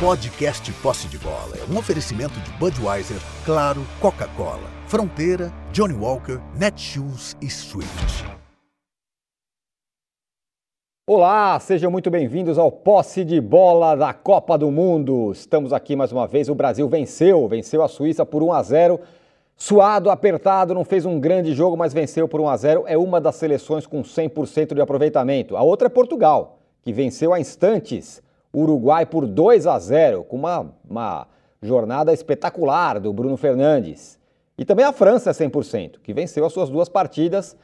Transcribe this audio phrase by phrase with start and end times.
[0.00, 7.36] Podcast Posse de Bola é um oferecimento de Budweiser, Claro, Coca-Cola, Fronteira, Johnny Walker, Netshoes
[7.40, 8.24] e Swift.
[11.08, 15.30] Olá, sejam muito bem-vindos ao Posse de Bola da Copa do Mundo.
[15.30, 16.48] Estamos aqui mais uma vez.
[16.48, 19.00] O Brasil venceu, venceu a Suíça por 1 a 0.
[19.56, 22.84] Suado, apertado, não fez um grande jogo, mas venceu por 1 a 0.
[22.88, 25.56] É uma das seleções com 100% de aproveitamento.
[25.56, 28.23] A outra é Portugal, que venceu a instantes
[28.54, 31.26] Uruguai por 2 a 0, com uma, uma
[31.60, 34.18] jornada espetacular do Bruno Fernandes.
[34.56, 37.56] E também a França é 100%, que venceu as suas duas partidas.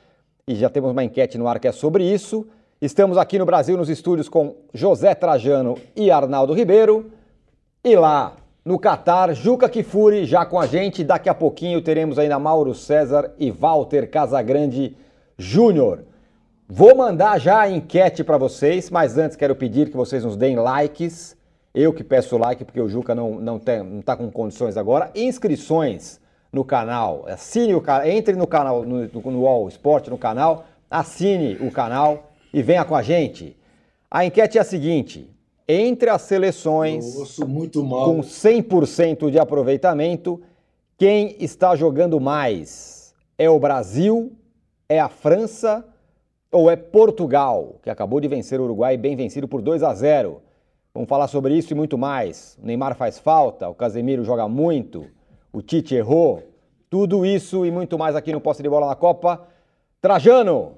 [0.46, 2.46] E já temos uma enquete no ar que é sobre isso.
[2.80, 7.12] Estamos aqui no Brasil, nos estúdios, com José Trajano e Arnaldo Ribeiro.
[7.84, 8.34] E lá
[8.64, 11.04] no Catar, Juca Kifuri já com a gente.
[11.04, 14.96] Daqui a pouquinho teremos ainda Mauro César e Walter Casagrande
[15.38, 16.04] Júnior.
[16.72, 20.54] Vou mandar já a enquete para vocês, mas antes quero pedir que vocês nos deem
[20.54, 21.36] likes.
[21.74, 25.10] Eu que peço like porque o Juca não, não, tem, não tá com condições agora.
[25.16, 26.20] Inscrições
[26.52, 27.24] no canal.
[27.26, 32.30] Assine o canal, entre no canal, no, no All Sport no canal, assine o canal
[32.54, 33.56] e venha com a gente.
[34.08, 35.28] A enquete é a seguinte:
[35.66, 37.04] entre as seleções
[38.04, 40.40] com 100% de aproveitamento,
[40.96, 43.12] quem está jogando mais?
[43.36, 44.36] É o Brasil?
[44.88, 45.84] É a França?
[46.50, 50.42] Ou é Portugal, que acabou de vencer o Uruguai bem vencido por 2 a 0.
[50.92, 52.58] Vamos falar sobre isso e muito mais.
[52.60, 55.06] O Neymar faz falta, o Casemiro joga muito,
[55.52, 56.42] o Tite errou.
[56.88, 59.46] Tudo isso e muito mais aqui no Posse de Bola na Copa.
[60.00, 60.72] Trajano,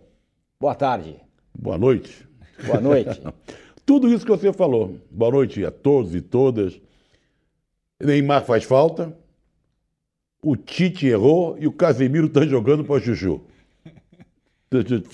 [0.60, 1.16] boa tarde.
[1.58, 2.28] Boa noite.
[2.66, 3.22] Boa noite.
[3.86, 4.96] Tudo isso que você falou.
[5.10, 6.78] Boa noite a todos e todas.
[7.98, 9.16] Neymar faz falta,
[10.42, 13.40] o Tite errou e o Casemiro está jogando para o Juju.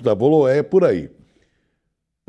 [0.03, 1.11] Falou, é por aí.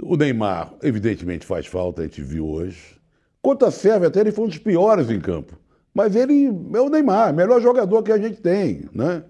[0.01, 2.97] O Neymar, evidentemente, faz falta, a gente viu hoje.
[3.41, 5.57] Quanto a Sérvia, até ele foi um dos piores em campo.
[5.93, 9.23] Mas ele é o Neymar, melhor jogador que a gente tem, né?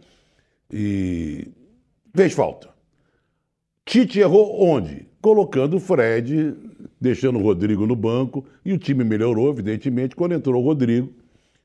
[0.72, 1.48] E
[2.14, 2.70] fez falta.
[3.86, 5.08] Tite errou onde?
[5.22, 6.56] Colocando o Fred,
[7.02, 11.12] deixando o Rodrigo no banco, e o time melhorou, evidentemente, quando entrou o Rodrigo,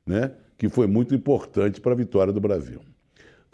[0.06, 0.32] né?
[0.56, 2.80] Que foi muito importante para a vitória do Brasil.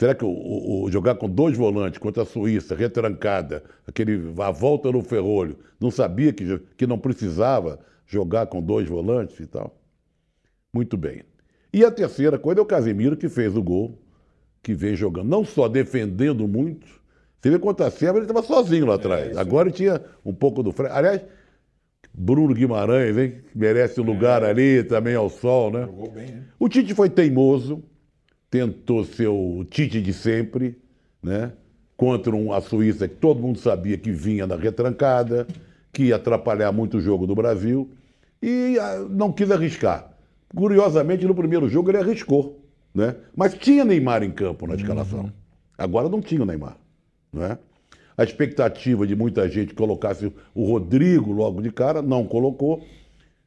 [0.01, 4.51] Será que o, o, o, jogar com dois volantes contra a Suíça, retrancada, aquele, a
[4.51, 9.79] volta no ferrolho, não sabia que, que não precisava jogar com dois volantes e tal?
[10.73, 11.23] Muito bem.
[11.71, 13.99] E a terceira coisa é o Casemiro, que fez o gol,
[14.63, 16.87] que veio jogando, não só defendendo muito,
[17.39, 19.37] você vê contra a Sérvia, ele estava sozinho lá atrás.
[19.37, 20.95] É, Agora ele tinha um pouco do freio.
[20.95, 21.21] Aliás,
[22.15, 23.43] Bruno Guimarães, hein?
[23.55, 24.49] Merece um lugar é.
[24.49, 25.83] ali também ao sol, né?
[25.83, 26.45] Jogou bem, né?
[26.59, 27.85] O Tite foi teimoso,
[28.51, 30.77] tentou ser o Tite de sempre,
[31.23, 31.53] né?
[31.97, 35.47] contra um, a Suíça que todo mundo sabia que vinha na retrancada,
[35.93, 37.91] que ia atrapalhar muito o jogo do Brasil,
[38.43, 40.11] e ah, não quis arriscar.
[40.55, 42.59] Curiosamente, no primeiro jogo ele arriscou,
[42.95, 43.17] né?
[43.37, 45.25] mas tinha Neymar em campo na escalação.
[45.25, 45.33] Uhum.
[45.77, 46.79] Agora não tinha o Neymar.
[47.31, 47.59] Né?
[48.17, 52.83] A expectativa de muita gente colocasse o Rodrigo logo de cara, não colocou.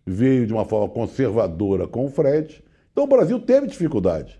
[0.05, 2.63] Veio de uma forma conservadora com o Fred.
[2.91, 4.39] Então o Brasil teve dificuldade.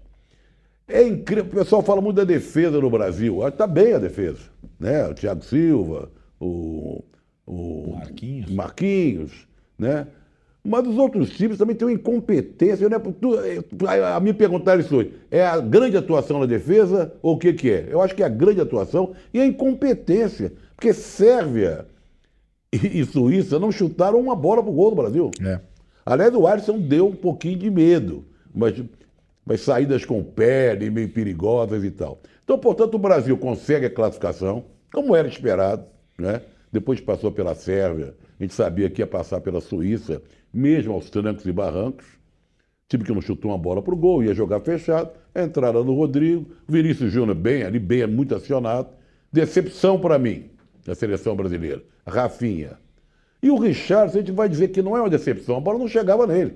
[0.93, 3.45] É incrível, o pessoal fala muito da defesa no Brasil.
[3.47, 4.41] Está bem a defesa.
[4.79, 5.07] Né?
[5.07, 7.03] O Thiago Silva, o,
[7.47, 8.51] o Marquinhos.
[8.51, 10.05] Marquinhos, né?
[10.63, 12.87] Mas os outros times também têm uma incompetência.
[12.87, 12.97] Né?
[14.13, 15.13] A me perguntaram isso hoje.
[15.31, 17.87] É a grande atuação na defesa ou o que, que é?
[17.89, 20.53] Eu acho que é a grande atuação e a incompetência.
[20.75, 21.87] Porque Sérvia
[22.71, 25.31] e, e Suíça não chutaram uma bola pro gol do Brasil.
[25.41, 25.59] É.
[26.05, 28.25] Aliás, o Alisson deu um pouquinho de medo.
[28.53, 28.75] Mas
[29.45, 32.21] mas saídas com pele, meio perigosas e tal.
[32.43, 35.85] Então, portanto, o Brasil consegue a classificação, como era esperado,
[36.17, 36.41] né?
[36.71, 40.21] depois passou pela Sérvia, a gente sabia que ia passar pela Suíça,
[40.53, 42.05] mesmo aos trancos e barrancos.
[42.89, 45.11] Time que não chutou uma bola para o gol, ia jogar fechado.
[45.35, 48.89] Entrada do Rodrigo, Vinícius Júnior bem ali, bem, muito acionado.
[49.31, 50.49] Decepção para mim,
[50.85, 51.81] da seleção brasileira.
[52.05, 52.77] Rafinha.
[53.41, 55.87] E o Richard, a gente vai dizer que não é uma decepção, a bola não
[55.87, 56.55] chegava nele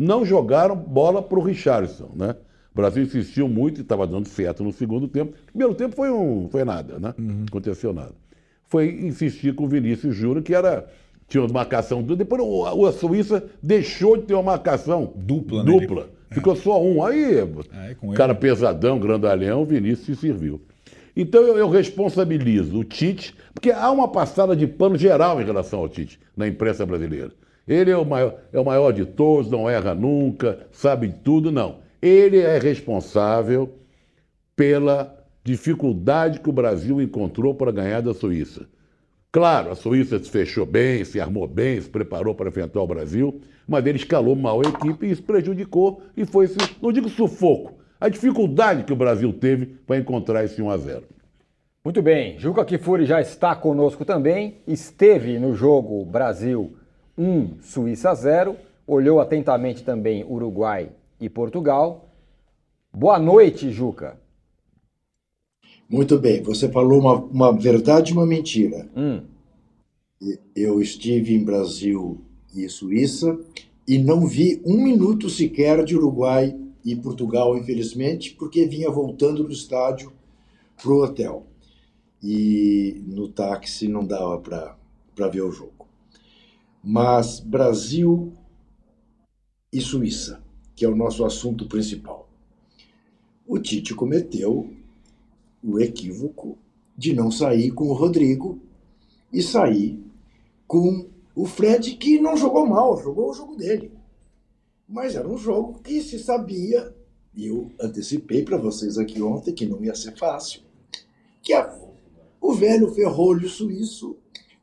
[0.00, 2.34] não jogaram bola para o Richardson, né?
[2.72, 5.32] O Brasil insistiu muito e estava dando certo no segundo tempo.
[5.32, 7.12] No primeiro tempo foi, um, foi nada, né?
[7.18, 7.44] Uhum.
[7.46, 8.14] Aconteceu nada.
[8.64, 10.88] Foi insistir com o Vinícius Júnior, que era
[11.28, 12.16] tinha uma marcação dupla.
[12.16, 15.62] Depois o, a Suíça deixou de ter uma marcação dupla.
[15.62, 15.70] Né?
[15.70, 16.08] dupla.
[16.30, 16.34] É.
[16.34, 17.04] Ficou só um.
[17.04, 17.40] Aí,
[17.72, 18.40] Aí cara ele...
[18.40, 20.62] pesadão, grandalhão, o Vinícius se serviu.
[21.14, 25.80] Então eu, eu, responsabilizo o Tite, porque há uma passada de pano geral em relação
[25.80, 27.32] ao Tite na imprensa brasileira.
[27.70, 31.76] Ele é o maior, é o maior de todos, não erra nunca, sabe tudo, não.
[32.02, 33.76] Ele é responsável
[34.56, 38.66] pela dificuldade que o Brasil encontrou para ganhar da Suíça.
[39.30, 43.40] Claro, a Suíça se fechou bem, se armou bem, se preparou para enfrentar o Brasil,
[43.68, 47.74] mas ele escalou mal a equipe e isso prejudicou e foi, esse, não digo sufoco,
[48.00, 51.04] a dificuldade que o Brasil teve para encontrar esse 1 a 0.
[51.84, 56.74] Muito bem, Juca Kifuri já está conosco também, esteve no jogo Brasil
[57.20, 58.56] 1, Suíça 0,
[58.86, 60.90] olhou atentamente também Uruguai
[61.20, 62.08] e Portugal.
[62.90, 64.18] Boa noite, Juca.
[65.86, 68.88] Muito bem, você falou uma, uma verdade e uma mentira.
[68.96, 69.20] Hum.
[70.56, 72.22] Eu estive em Brasil
[72.54, 73.38] e Suíça
[73.86, 79.52] e não vi um minuto sequer de Uruguai e Portugal, infelizmente, porque vinha voltando do
[79.52, 80.10] estádio
[80.80, 81.44] para o hotel.
[82.22, 85.79] E no táxi não dava para ver o jogo.
[86.82, 88.32] Mas Brasil
[89.72, 90.42] e Suíça,
[90.74, 92.28] que é o nosso assunto principal.
[93.46, 94.72] O Tite cometeu
[95.62, 96.56] o equívoco
[96.96, 98.58] de não sair com o Rodrigo
[99.32, 100.02] e sair
[100.66, 103.92] com o Fred, que não jogou mal, jogou o jogo dele.
[104.88, 106.94] Mas era um jogo que se sabia,
[107.34, 110.62] e eu antecipei para vocês aqui ontem que não ia ser fácil,
[111.42, 111.78] que a,
[112.40, 114.16] o velho ferrolho suíço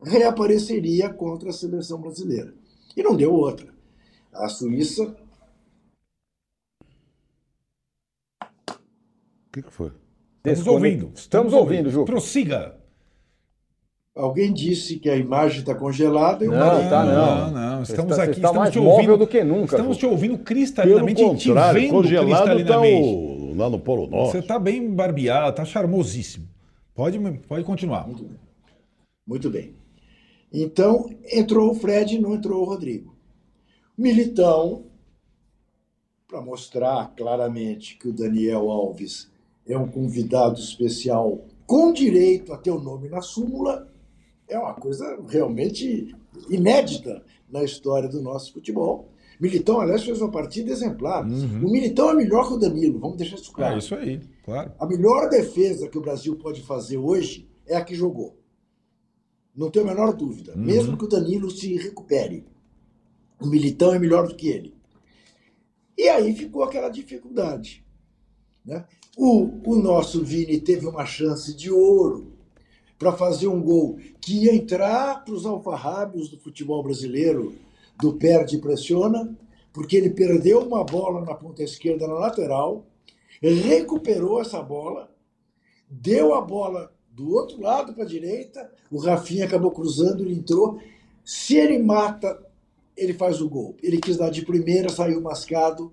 [0.03, 2.53] reapareceria contra a seleção brasileira.
[2.95, 3.67] E não deu outra.
[4.33, 5.15] A Suíça.
[8.43, 9.91] O que, que foi?
[10.45, 11.11] Estamos ouvindo.
[11.15, 12.05] Estamos ouvindo, Ju.
[12.05, 12.77] Prossiga.
[14.15, 16.43] Alguém disse que a imagem está congelada.
[16.43, 16.89] Eu Não, parei.
[16.89, 17.51] tá Não, não.
[17.51, 17.83] não.
[17.83, 19.17] Estamos está- aqui, está estamos mais te móvel ouvindo.
[19.17, 23.07] do que nunca, Estamos te ouvindo Pelo cristalinamente e te vendo congelado cristalinamente.
[23.07, 24.31] o, lá no Polo Norte.
[24.31, 26.47] Você está bem barbeado, está charmosíssimo.
[26.95, 28.07] Pode, pode continuar.
[29.27, 29.75] Muito bem.
[30.51, 33.15] Então, entrou o Fred e não entrou o Rodrigo.
[33.97, 34.85] Militão,
[36.27, 39.29] para mostrar claramente que o Daniel Alves
[39.65, 43.91] é um convidado especial com direito a ter o nome na súmula,
[44.47, 46.15] é uma coisa realmente
[46.49, 49.09] inédita na história do nosso futebol.
[49.39, 51.23] Militão, aliás, fez uma partida exemplar.
[51.25, 53.75] O Militão é melhor que o Danilo, vamos deixar isso claro.
[53.75, 54.71] É isso aí, claro.
[54.79, 58.37] A melhor defesa que o Brasil pode fazer hoje é a que jogou.
[59.57, 60.55] Não tenho a menor dúvida.
[60.55, 62.45] Mesmo que o Danilo se recupere.
[63.41, 64.77] O Militão é melhor do que ele.
[65.97, 67.83] E aí ficou aquela dificuldade.
[68.63, 68.85] Né?
[69.17, 72.33] O, o nosso Vini teve uma chance de ouro
[72.99, 77.55] para fazer um gol que ia entrar para os alfarrábios do futebol brasileiro,
[77.99, 79.35] do perde e pressiona,
[79.73, 82.85] porque ele perdeu uma bola na ponta esquerda na lateral,
[83.41, 85.11] recuperou essa bola,
[85.89, 90.79] deu a bola do outro lado para a direita, o Rafinha acabou cruzando, ele entrou.
[91.25, 92.39] Se ele mata,
[92.95, 93.75] ele faz o gol.
[93.81, 95.91] Ele quis dar de primeira, saiu mascado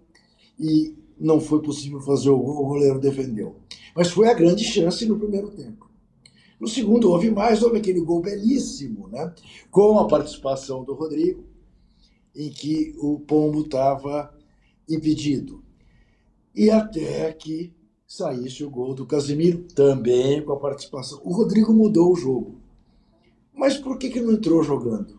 [0.61, 3.57] e não foi possível fazer o gol, o goleiro defendeu.
[3.97, 5.89] Mas foi a grande chance no primeiro tempo.
[6.61, 9.33] No segundo houve mais, houve aquele gol belíssimo, né?
[9.71, 11.43] com a participação do Rodrigo,
[12.37, 14.37] em que o Pombo estava
[14.87, 15.65] impedido.
[16.55, 17.73] E até que
[18.07, 21.21] saísse o gol do Casemiro, também com a participação.
[21.25, 22.57] O Rodrigo mudou o jogo.
[23.53, 25.19] Mas por que, que não entrou jogando?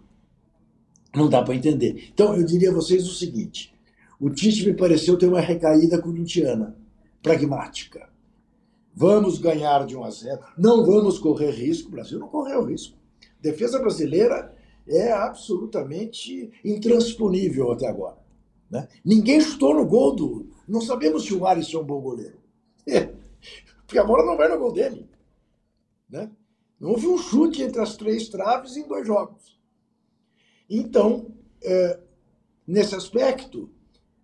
[1.15, 2.09] Não dá para entender.
[2.13, 3.73] Então, eu diria a vocês o seguinte:
[4.19, 6.75] o Tite me pareceu ter uma recaída corintiana,
[7.21, 8.09] pragmática.
[8.93, 11.89] Vamos ganhar de 1 a 0, não vamos correr risco.
[11.89, 12.97] O Brasil não correu risco.
[13.23, 14.55] A defesa brasileira
[14.87, 18.17] é absolutamente intransponível até agora.
[18.69, 18.87] Né?
[19.03, 20.47] Ninguém chutou no gol do.
[20.67, 22.44] Não sabemos se o Alisson é um bom goleiro.
[23.85, 25.07] Porque a bola não vai no gol dele.
[26.09, 26.29] Né?
[26.79, 29.59] Não houve um chute entre as três traves em dois jogos.
[30.69, 31.27] Então,
[31.63, 31.99] é,
[32.67, 33.69] nesse aspecto,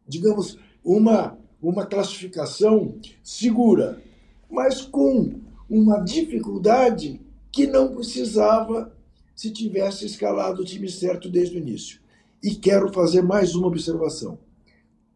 [0.08, 4.02] digamos, uma, uma classificação segura,
[4.50, 5.40] mas com
[5.70, 8.96] uma dificuldade que não precisava
[9.36, 12.02] se tivesse escalado o time certo desde o início.
[12.44, 14.38] E quero fazer mais uma observação.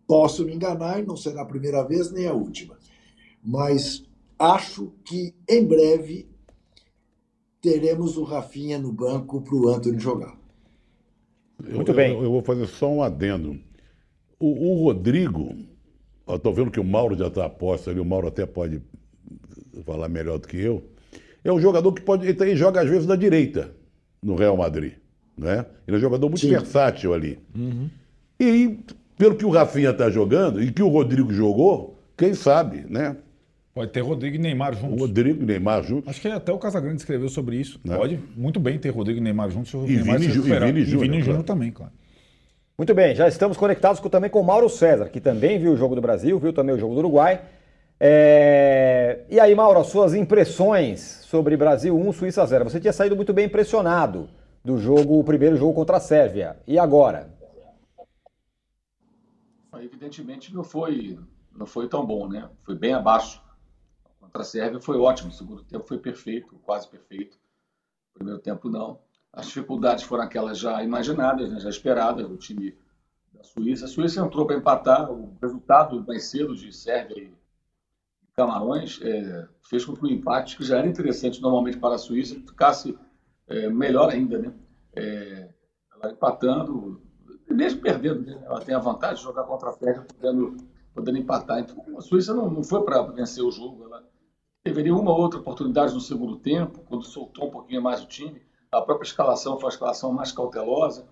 [0.07, 2.77] Posso me enganar e não será a primeira vez nem a última,
[3.45, 4.03] mas
[4.39, 6.27] acho que em breve
[7.61, 10.35] teremos o Rafinha no banco para o Antônio jogar.
[11.63, 12.11] Muito eu, bem.
[12.11, 13.59] Eu, eu vou fazer só um adendo.
[14.39, 15.55] O, o Rodrigo,
[16.27, 18.81] estou vendo que o Mauro já está a posto ali, o Mauro até pode
[19.85, 20.83] falar melhor do que eu.
[21.43, 22.27] É um jogador que pode.
[22.27, 23.71] Ele joga às vezes na direita
[24.21, 24.93] no Real Madrid.
[25.37, 25.65] Né?
[25.87, 26.49] Ele é um jogador muito Sim.
[26.49, 27.39] versátil ali.
[28.39, 28.79] E
[29.17, 33.17] pelo que o Rafinha está jogando e que o Rodrigo jogou, quem sabe, né?
[33.75, 35.01] Pode ter Rodrigo e Neymar juntos.
[35.01, 36.07] Rodrigo e Neymar juntos.
[36.07, 37.77] Acho que até o Casagrande escreveu sobre isso.
[37.83, 37.97] Né?
[37.97, 39.69] Pode muito bem ter Rodrigo e Neymar juntos.
[39.69, 40.59] se o E Neymar Vini se Ju- e.
[40.59, 41.43] Vini Júnior, Júnior claro.
[41.43, 41.91] também, claro.
[42.77, 45.77] Muito bem, já estamos conectados com- também com o Mauro César, que também viu o
[45.77, 47.41] jogo do Brasil, viu também o jogo do Uruguai.
[47.99, 49.25] É...
[49.29, 52.63] E aí, Mauro, suas impressões sobre Brasil 1, Suíça 0.
[52.69, 54.29] Você tinha saído muito bem impressionado
[54.63, 56.55] do jogo, o primeiro jogo contra a Sérvia.
[56.65, 57.27] E agora?
[59.81, 61.19] Evidentemente não foi,
[61.55, 62.47] não foi tão bom, né?
[62.63, 63.41] Foi bem abaixo.
[64.41, 65.29] A Sérvia foi ótimo.
[65.29, 67.37] O segundo tempo foi perfeito, quase perfeito.
[68.11, 68.99] O primeiro tempo não.
[69.31, 71.59] As dificuldades foram aquelas já imaginadas, né?
[71.59, 72.77] já esperadas do time
[73.33, 73.85] da Suíça.
[73.85, 75.11] A Suíça entrou para empatar.
[75.11, 77.33] O resultado mais cedo de Sérvia e
[78.33, 82.35] Camarões é, fez com que o empate, que já era interessante normalmente para a Suíça,
[82.35, 82.97] ficasse
[83.47, 84.39] é, melhor ainda.
[84.39, 84.53] Né?
[84.93, 85.49] É,
[85.93, 87.01] ela empatando,
[87.49, 88.41] mesmo perdendo, né?
[88.45, 90.57] ela tem a vantagem de jogar contra a Sérvia, podendo,
[90.93, 91.59] podendo empatar.
[91.59, 94.03] Então, a Suíça não, não foi para vencer o jogo, ela
[94.73, 98.41] teria uma ou outra oportunidade no segundo tempo, quando soltou um pouquinho mais o time.
[98.71, 101.05] A própria escalação foi uma escalação mais cautelosa.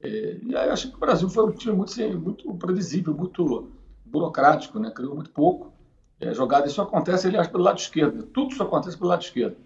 [0.00, 3.70] É, e aí acho que o Brasil foi um time muito, muito previsível, muito
[4.04, 4.90] burocrático, né?
[4.90, 5.72] criou muito pouco
[6.18, 6.66] é, jogada.
[6.66, 8.24] Isso acontece, aliás, pelo lado esquerdo.
[8.24, 9.56] Tudo isso acontece pelo lado esquerdo.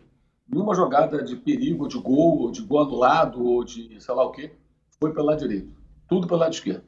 [0.48, 4.32] Nenhuma jogada de perigo, de gol, ou de gol anulado, ou de sei lá o
[4.32, 4.52] quê,
[4.98, 5.72] foi pelo lado direito.
[6.08, 6.84] Tudo pelo lado esquerdo.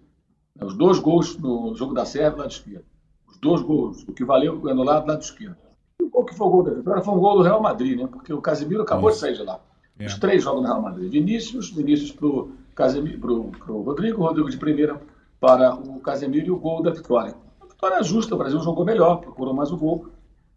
[0.60, 2.84] Os dois gols no jogo da Sérvia, lado esquerdo.
[3.28, 5.69] Os dois gols, o que valeu o anulado, lado esquerdo.
[6.00, 7.98] E o gol que foi o gol da vitória foi um gol do Real Madrid,
[7.98, 8.08] né?
[8.10, 9.60] Porque o Casemiro acabou de sair de lá.
[9.98, 10.06] É.
[10.06, 11.10] Os três jogam no Real Madrid.
[11.10, 15.00] Vinícius, Vinícius para o Rodrigo, Rodrigo de primeira
[15.38, 17.34] para o Casemiro e o gol da vitória
[17.80, 20.08] vitória justa, o Brasil jogou melhor, procurou mais o gol.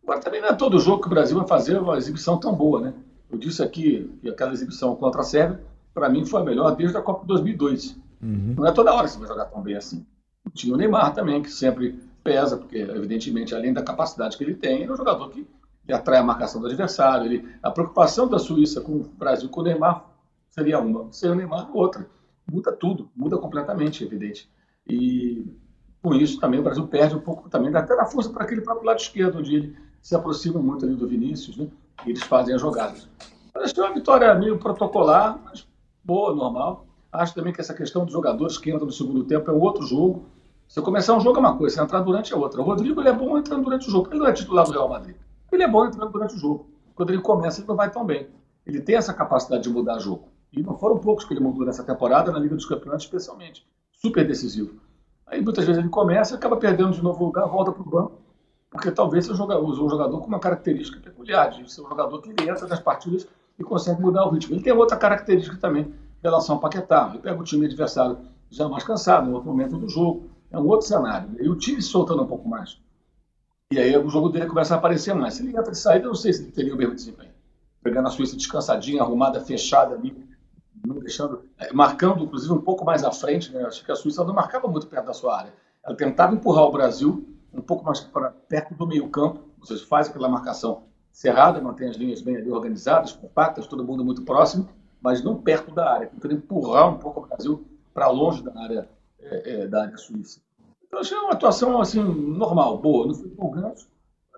[0.04, 2.82] Agora também não é todo jogo que o Brasil vai fazer uma exibição tão boa,
[2.82, 2.94] né?
[3.32, 6.98] Eu disse aqui que aquela exibição contra a Sérvia, para mim, foi a melhor desde
[6.98, 7.98] a Copa de 2002.
[8.22, 8.56] Uhum.
[8.58, 10.06] Não é toda hora que você vai jogar tão bem assim.
[10.54, 14.82] Tinha o Neymar também, que sempre pesa, porque, evidentemente, além da capacidade que ele tem,
[14.82, 15.48] ele é um jogador que,
[15.92, 17.26] atrai a marcação do adversário.
[17.26, 20.06] Ele, a preocupação da Suíça com o Brasil com o Neymar
[20.50, 22.08] seria uma, sem o Neymar, outra.
[22.50, 24.50] Muda tudo, muda completamente, evidente.
[24.88, 25.46] E
[26.02, 28.86] com isso também o Brasil perde um pouco também, até da força para aquele próprio
[28.86, 31.68] lado esquerdo, onde ele se aproxima muito ali do Vinícius, né?
[32.06, 33.10] E eles fazem as jogadas.
[33.74, 35.68] Que é uma vitória meio protocolar, mas
[36.04, 36.86] boa, normal.
[37.12, 39.86] Acho também que essa questão dos jogadores que entram no segundo tempo é um outro
[39.86, 40.26] jogo.
[40.74, 42.60] Se começar um jogo é uma coisa, se entrar durante é outra.
[42.60, 44.08] O Rodrigo ele é bom entrando durante o jogo.
[44.10, 45.16] Ele não é titular do Real Madrid.
[45.52, 46.68] Ele é bom entrando durante o jogo.
[46.96, 48.28] Quando ele começa, ele não vai tão bem.
[48.66, 50.30] Ele tem essa capacidade de mudar jogo.
[50.52, 53.68] E não foram poucos que ele mudou nessa temporada, na Liga dos Campeonatos especialmente.
[53.92, 54.80] Super decisivo.
[55.28, 58.20] Aí muitas vezes ele começa e acaba perdendo de novo lugar, volta para o banco,
[58.72, 62.66] porque talvez seja um jogador com uma característica peculiar, de ser um jogador que entra
[62.66, 63.28] nas partidas
[63.60, 64.56] e consegue mudar o ritmo.
[64.56, 67.10] Ele tem outra característica também em relação ao Paquetá.
[67.12, 68.18] Ele pega o time adversário
[68.50, 70.33] já mais cansado, em outro momento do jogo.
[70.54, 71.36] É um outro cenário.
[71.40, 72.80] E o time soltando um pouco mais.
[73.72, 75.34] E aí o jogo dele começa a aparecer mais.
[75.34, 77.34] Se ele entra de saída, eu não sei se ele teria o mesmo desempenho.
[77.82, 80.16] Pegando a Suíça descansadinha, arrumada, fechada ali,
[80.86, 83.52] não deixando, é, marcando inclusive um pouco mais à frente.
[83.52, 83.64] Né?
[83.66, 85.54] Acho que a Suíça não marcava muito perto da sua área.
[85.84, 89.86] Ela tentava empurrar o Brasil um pouco mais para perto do meio campo, ou seja,
[89.86, 94.68] faz aquela marcação cerrada, mantém as linhas bem ali organizadas, compactas, todo mundo muito próximo,
[95.02, 98.90] mas não perto da área, tentando empurrar um pouco o Brasil para longe da área,
[99.26, 100.42] é, é, da área suíça.
[100.86, 103.88] Então, achei uma atuação assim, normal, boa, não foi empolgante.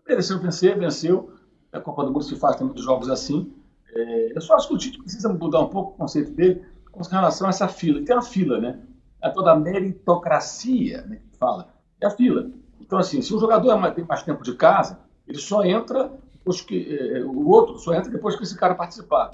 [0.07, 1.33] Mereceu vencer, venceu.
[1.71, 3.53] A Copa do Mundo se faz, tem muitos jogos assim.
[3.93, 7.03] É, eu só acho que o Tite precisa mudar um pouco o conceito dele com
[7.03, 8.03] relação a essa fila.
[8.05, 8.79] Tem uma fila, né?
[9.21, 11.73] É toda a meritocracia, né, que fala.
[11.99, 12.49] É a fila.
[12.79, 16.11] Então, assim, se um jogador é tem mais tempo de casa, ele só entra
[16.67, 16.95] que.
[16.95, 19.31] É, o outro só entra depois que esse cara participar.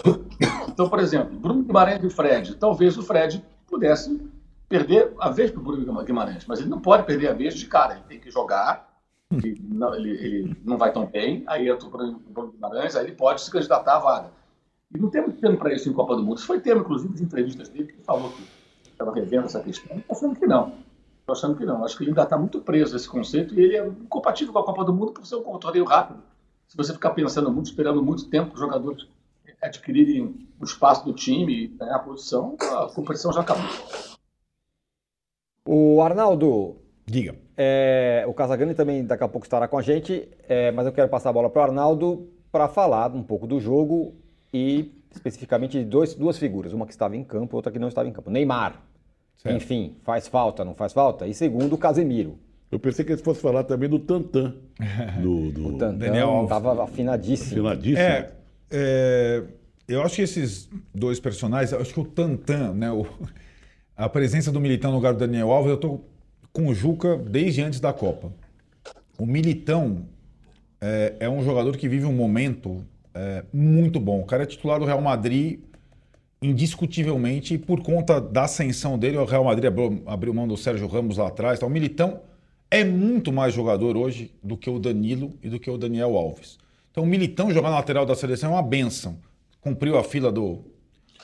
[0.67, 2.55] Então, por exemplo, Bruno Guimarães e Fred.
[2.55, 4.21] Talvez o Fred pudesse
[4.71, 7.67] perder a vez para o Bruno Guimarães, mas ele não pode perder a vez de
[7.67, 7.95] cara.
[7.95, 8.89] Ele tem que jogar
[9.31, 13.15] ele não, ele, ele não vai tão bem, aí entra o Bruno Guimarães, aí ele
[13.15, 14.31] pode se candidatar à vaga.
[14.93, 16.37] E não tem muito tempo para isso em Copa do Mundo.
[16.37, 18.43] Isso foi tema, inclusive, de entrevistas dele, que falou que
[18.89, 19.97] estava revendo essa questão.
[19.97, 20.73] Estou achando que não.
[21.21, 21.85] Estou achando que não.
[21.85, 24.59] Acho que ele ainda está muito preso a esse conceito e ele é incompatível com
[24.59, 26.21] a Copa do Mundo por ser um torneio rápido.
[26.67, 29.07] Se você ficar pensando muito, esperando muito tempo os jogadores
[29.61, 33.63] adquirirem o espaço do time ganhar a posição, a competição já acabou.
[35.65, 36.77] O Arnaldo.
[37.05, 37.35] Diga.
[37.57, 41.09] É, o Casagrande também daqui a pouco estará com a gente, é, mas eu quero
[41.09, 44.15] passar a bola para o Arnaldo para falar um pouco do jogo
[44.53, 47.87] e especificamente de dois, duas figuras, uma que estava em campo e outra que não
[47.87, 48.31] estava em campo.
[48.31, 48.81] Neymar,
[49.37, 49.55] certo.
[49.55, 51.27] enfim, faz falta, não faz falta?
[51.27, 52.39] E segundo, o Casemiro.
[52.71, 54.55] Eu pensei que ele fosse falar também do Tantan.
[55.21, 55.67] Do, do...
[55.67, 57.67] O Tantan estava afinadíssimo.
[57.67, 57.99] Afinadíssimo.
[57.99, 58.31] É,
[58.71, 59.43] é,
[59.87, 63.05] eu acho que esses dois personagens, acho que o Tantan, né, o,
[64.01, 66.03] a presença do Militão no lugar do Daniel Alves, eu estou
[66.51, 68.33] com o Juca desde antes da Copa.
[69.15, 70.07] O Militão
[70.81, 74.19] é, é um jogador que vive um momento é, muito bom.
[74.19, 75.59] O cara é titular do Real Madrid
[76.41, 80.87] indiscutivelmente, e por conta da ascensão dele, o Real Madrid abriu, abriu mão do Sérgio
[80.87, 81.59] Ramos lá atrás.
[81.59, 82.21] Então, o Militão
[82.71, 86.57] é muito mais jogador hoje do que o Danilo e do que o Daniel Alves.
[86.89, 89.19] Então, o Militão jogar na lateral da seleção é uma benção.
[89.61, 90.63] Cumpriu a fila do,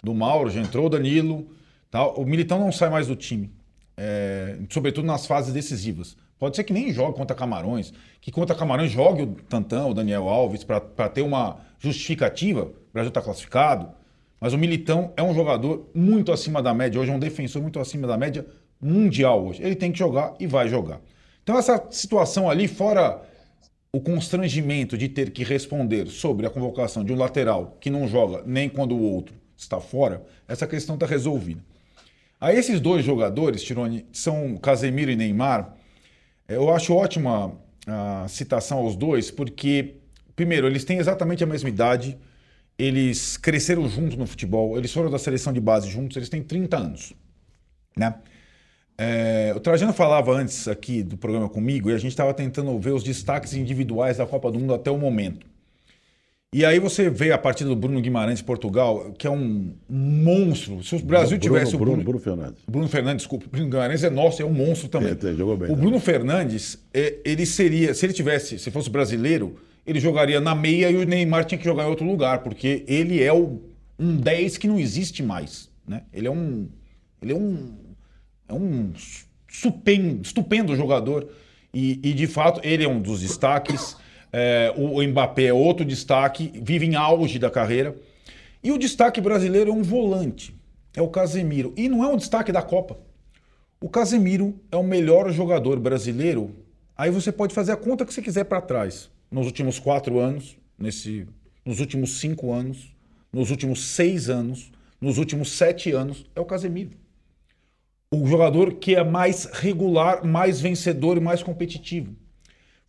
[0.03, 1.47] do Mauro, já entrou o Danilo.
[1.89, 2.15] Tal.
[2.15, 3.51] O Militão não sai mais do time,
[3.95, 6.17] é, sobretudo nas fases decisivas.
[6.39, 7.91] Pode ser que nem jogue contra Camarões,
[8.21, 12.63] que contra Camarões jogue o Tantão, o Daniel Alves, para ter uma justificativa.
[12.63, 13.89] O Brasil está classificado.
[14.39, 17.79] Mas o Militão é um jogador muito acima da média, hoje é um defensor muito
[17.79, 18.45] acima da média
[18.79, 19.63] mundial hoje.
[19.63, 21.01] Ele tem que jogar e vai jogar.
[21.41, 23.19] Então essa situação ali, fora
[23.91, 28.43] o constrangimento de ter que responder sobre a convocação de um lateral que não joga
[28.45, 31.63] nem quando o outro está fora, essa questão está resolvida.
[32.39, 35.75] Aí esses dois jogadores, Tirone, são Casemiro e Neymar.
[36.47, 39.95] Eu acho ótima a citação aos dois, porque,
[40.35, 42.17] primeiro, eles têm exatamente a mesma idade,
[42.77, 46.77] eles cresceram juntos no futebol, eles foram da seleção de base juntos, eles têm 30
[46.77, 47.13] anos.
[47.97, 48.13] Né?
[48.97, 52.91] É, o Trajano falava antes aqui do programa comigo e a gente estava tentando ver
[52.91, 55.45] os destaques individuais da Copa do Mundo até o momento.
[56.55, 60.81] E aí você vê a partida do Bruno Guimarães de Portugal, que é um monstro.
[60.81, 62.63] Se o Brasil Bruno, tivesse o Bruno, Bruno, Bruno Fernandes.
[62.65, 65.11] Bruno Fernandes, desculpa, o Bruno Guimarães é nosso, é um monstro também.
[65.11, 65.81] É, jogou bem, o né?
[65.81, 70.89] Bruno Fernandes, é, ele seria, se ele tivesse, se fosse brasileiro, ele jogaria na meia
[70.89, 73.61] e o Neymar tinha que jogar em outro lugar, porque ele é o,
[73.99, 76.03] um 10 que não existe mais, né?
[76.13, 76.69] Ele é um
[77.21, 77.73] ele é um
[78.47, 78.93] é um
[79.49, 81.27] estupendo, estupendo jogador
[81.73, 83.97] e, e, de fato ele é um dos destaques.
[84.31, 87.95] É, o Mbappé é outro destaque, vive em auge da carreira.
[88.63, 90.53] E o destaque brasileiro é um volante,
[90.95, 91.73] é o Casemiro.
[91.77, 92.97] E não é um destaque da Copa.
[93.79, 96.55] O Casemiro é o melhor jogador brasileiro.
[96.95, 99.09] Aí você pode fazer a conta que você quiser para trás.
[99.31, 101.27] Nos últimos quatro anos, nesse,
[101.63, 102.93] nos últimos cinco anos,
[103.31, 106.91] nos últimos seis anos, nos últimos sete anos, é o Casemiro.
[108.11, 112.15] O jogador que é mais regular, mais vencedor e mais competitivo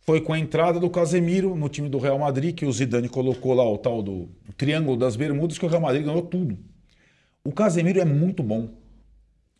[0.01, 3.53] foi com a entrada do Casemiro no time do Real Madrid, que o Zidane colocou
[3.53, 6.57] lá o tal do Triângulo das Bermudas, que o Real Madrid ganhou tudo.
[7.43, 8.69] O Casemiro é muito bom,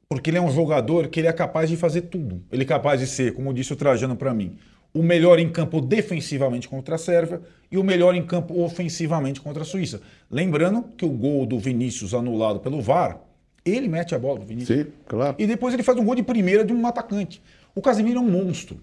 [0.08, 2.41] porque ele é um jogador que ele é capaz de fazer tudo.
[2.52, 4.58] Ele é capaz de ser, como disse o Trajano para mim,
[4.93, 9.62] o melhor em campo defensivamente contra a Sérvia e o melhor em campo ofensivamente contra
[9.62, 10.02] a Suíça.
[10.30, 13.21] Lembrando que o gol do Vinícius anulado pelo VAR,
[13.63, 14.80] ele mete a bola Vinícius.
[14.80, 15.36] Sim, claro.
[15.38, 17.41] E depois ele faz um gol de primeira de um atacante.
[17.75, 18.82] O Casemiro é um monstro.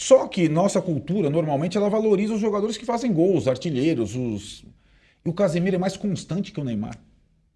[0.00, 4.64] Só que nossa cultura, normalmente, ela valoriza os jogadores que fazem gols, artilheiros, os...
[5.24, 6.96] E o Casemiro é mais constante que o Neymar.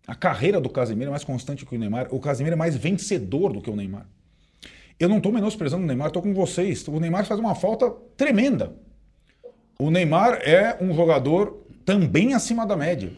[0.08, 2.08] A carreira do Casemiro é mais constante que o Neymar.
[2.10, 4.08] O Casemiro é mais vencedor do que o Neymar.
[4.98, 6.84] Eu não estou menosprezando o Neymar, estou com vocês.
[6.88, 8.74] O Neymar faz uma falta tremenda.
[9.78, 13.12] O Neymar é um jogador também acima da média.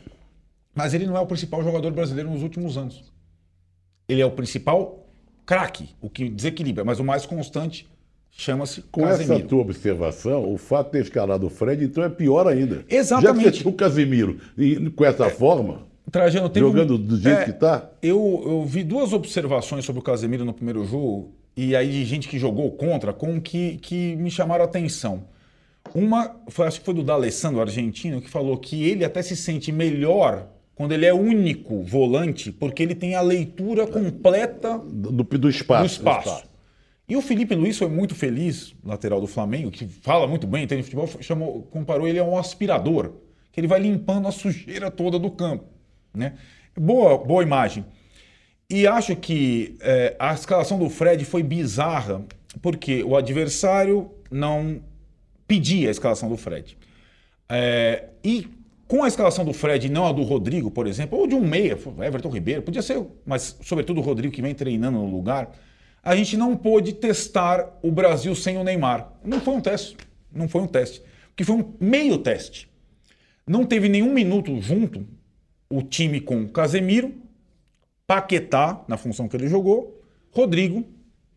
[0.74, 3.10] Mas ele não é o principal jogador brasileiro nos últimos anos.
[4.06, 5.08] Ele é o principal
[5.46, 7.88] craque, o que desequilibra, mas o mais constante
[8.36, 9.34] chama-se Com Casemiro.
[9.38, 12.84] essa tua observação, o fato de ter escalado o Fred, então é pior ainda.
[12.88, 13.44] Exatamente.
[13.44, 17.44] Já que você o Casemiro e, com essa forma, Trajano, um- jogando do jeito É,
[17.44, 21.88] que tá, Eu, eu vi duas observações sobre o Casemiro no primeiro jogo, e aí
[21.90, 25.22] de gente que jogou contra, com que, que me chamaram a atenção.
[25.94, 29.70] Uma, foi, acho que foi do D'Alessandro, argentino, que falou que ele até se sente
[29.70, 35.82] melhor quando ele é único volante, porque ele tem a leitura completa do, do espaço.
[35.82, 36.44] do espaço.
[37.06, 40.82] E o Felipe Luiz foi muito feliz, lateral do Flamengo, que fala muito bem, entende
[40.82, 43.12] futebol, chamou, comparou ele a um aspirador,
[43.52, 45.66] que ele vai limpando a sujeira toda do campo.
[46.14, 46.34] Né?
[46.74, 47.84] Boa, boa imagem.
[48.70, 52.24] E acho que é, a escalação do Fred foi bizarra,
[52.62, 54.80] porque o adversário não
[55.46, 56.76] pedia a escalação do Fred.
[57.48, 58.48] É, e
[58.88, 61.78] com a escalação do Fred não a do Rodrigo, por exemplo, ou de um meia,
[62.02, 65.50] Everton Ribeiro, podia ser, mas sobretudo o Rodrigo que vem treinando no lugar,
[66.04, 69.12] a gente não pôde testar o Brasil sem o Neymar.
[69.24, 69.96] Não foi um teste,
[70.32, 72.68] não foi um teste, porque foi um meio teste.
[73.46, 75.06] Não teve nenhum minuto junto
[75.70, 77.14] o time com Casemiro,
[78.06, 80.84] Paquetá, na função que ele jogou, Rodrigo,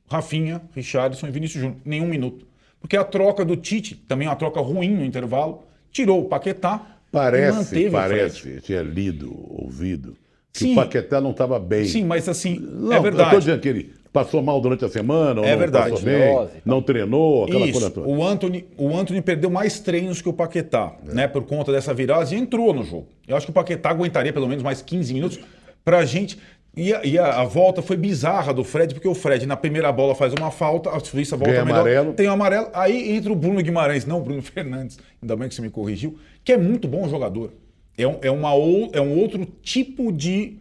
[0.09, 1.79] Rafinha, Richardson e Vinícius Júnior.
[1.85, 2.45] Nenhum minuto.
[2.79, 7.11] Porque a troca do Tite, também uma troca ruim no intervalo, tirou o Paquetá e
[7.11, 8.55] Parece, manteve o parece, Fred.
[8.57, 10.17] eu tinha lido, ouvido,
[10.53, 10.73] que Sim.
[10.73, 11.85] o Paquetá não estava bem.
[11.85, 13.39] Sim, mas assim, Não, é Eu tô verdade.
[13.39, 16.01] dizendo que ele passou mal durante a semana, ou É não verdade.
[16.03, 18.07] bem, não treinou, aquela coisa Isso, toda.
[18.07, 21.13] o Anthony, o Anthony perdeu mais treinos que o Paquetá, É.
[21.13, 21.27] né?
[21.27, 23.07] Por conta dessa virose e entrou no jogo.
[23.27, 25.39] Eu acho que o Paquetá aguentaria pelo menos mais 15 minutos
[25.85, 26.37] pra gente.
[26.75, 29.91] E, a, e a- a volta foi bizarra do Fred, porque o Fred na primeira
[29.91, 32.13] bola faz uma falta, a Suíça volta Ganha melhor, amarelo.
[32.13, 35.55] tem o amarelo, aí entra o Bruno Guimarães, não o Bruno Fernandes, ainda bem que
[35.55, 37.51] você me corrigiu, que é muito bom jogador.
[37.97, 38.49] É um, é uma,
[38.93, 40.57] é um outro tipo de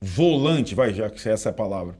[0.00, 1.94] volante, vai, já que essa é a palavra.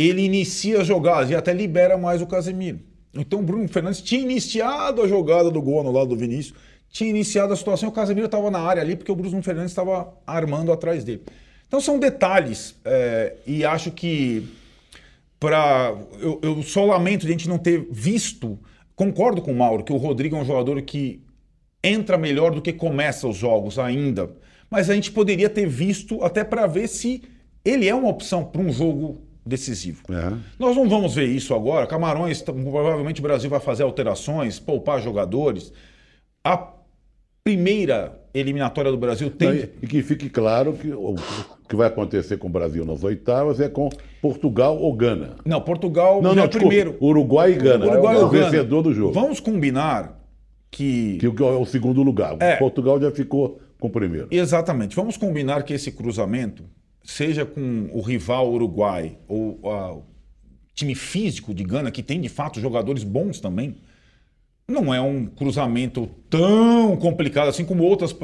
[0.00, 2.80] Ele inicia as jogadas e até libera mais o Casemiro.
[3.12, 6.54] Então o Bruno Fernandes tinha iniciado a jogada do gol no lado do Vinícius,
[6.88, 10.14] tinha iniciado a situação, o Casemiro estava na área ali porque o Bruno Fernandes estava
[10.26, 11.22] armando atrás dele.
[11.68, 14.48] Então são detalhes é, e acho que
[15.38, 18.58] para eu, eu só lamento de a gente não ter visto.
[18.96, 21.22] Concordo com o Mauro que o Rodrigo é um jogador que
[21.84, 24.30] entra melhor do que começa os jogos ainda,
[24.70, 27.22] mas a gente poderia ter visto até para ver se
[27.62, 30.02] ele é uma opção para um jogo decisivo.
[30.10, 30.32] É.
[30.58, 31.86] Nós não vamos ver isso agora.
[31.86, 35.72] Camarões, provavelmente o Brasil vai fazer alterações, poupar jogadores.
[36.44, 36.72] A
[37.42, 39.48] primeira eliminatória do Brasil tem.
[39.48, 41.14] Não, e, e que fique claro que o
[41.68, 43.88] que vai acontecer com o Brasil nas oitavas é com
[44.20, 45.36] Portugal ou Gana.
[45.44, 46.96] Não, Portugal Não, já não, é o desculpa, primeiro.
[47.00, 47.86] Uruguai e Gana.
[47.86, 48.44] Uruguai é o Gana.
[48.50, 49.12] vencedor do jogo.
[49.12, 50.20] Vamos combinar
[50.70, 51.18] que.
[51.18, 52.36] Que é o segundo lugar.
[52.40, 52.56] É.
[52.56, 54.28] Portugal já ficou com o primeiro.
[54.30, 54.94] Exatamente.
[54.94, 56.64] Vamos combinar que esse cruzamento,
[57.02, 60.04] seja com o rival Uruguai ou ah, o
[60.74, 63.76] time físico de Gana, que tem de fato jogadores bons também,
[64.68, 68.14] não é um cruzamento tão complicado assim como outras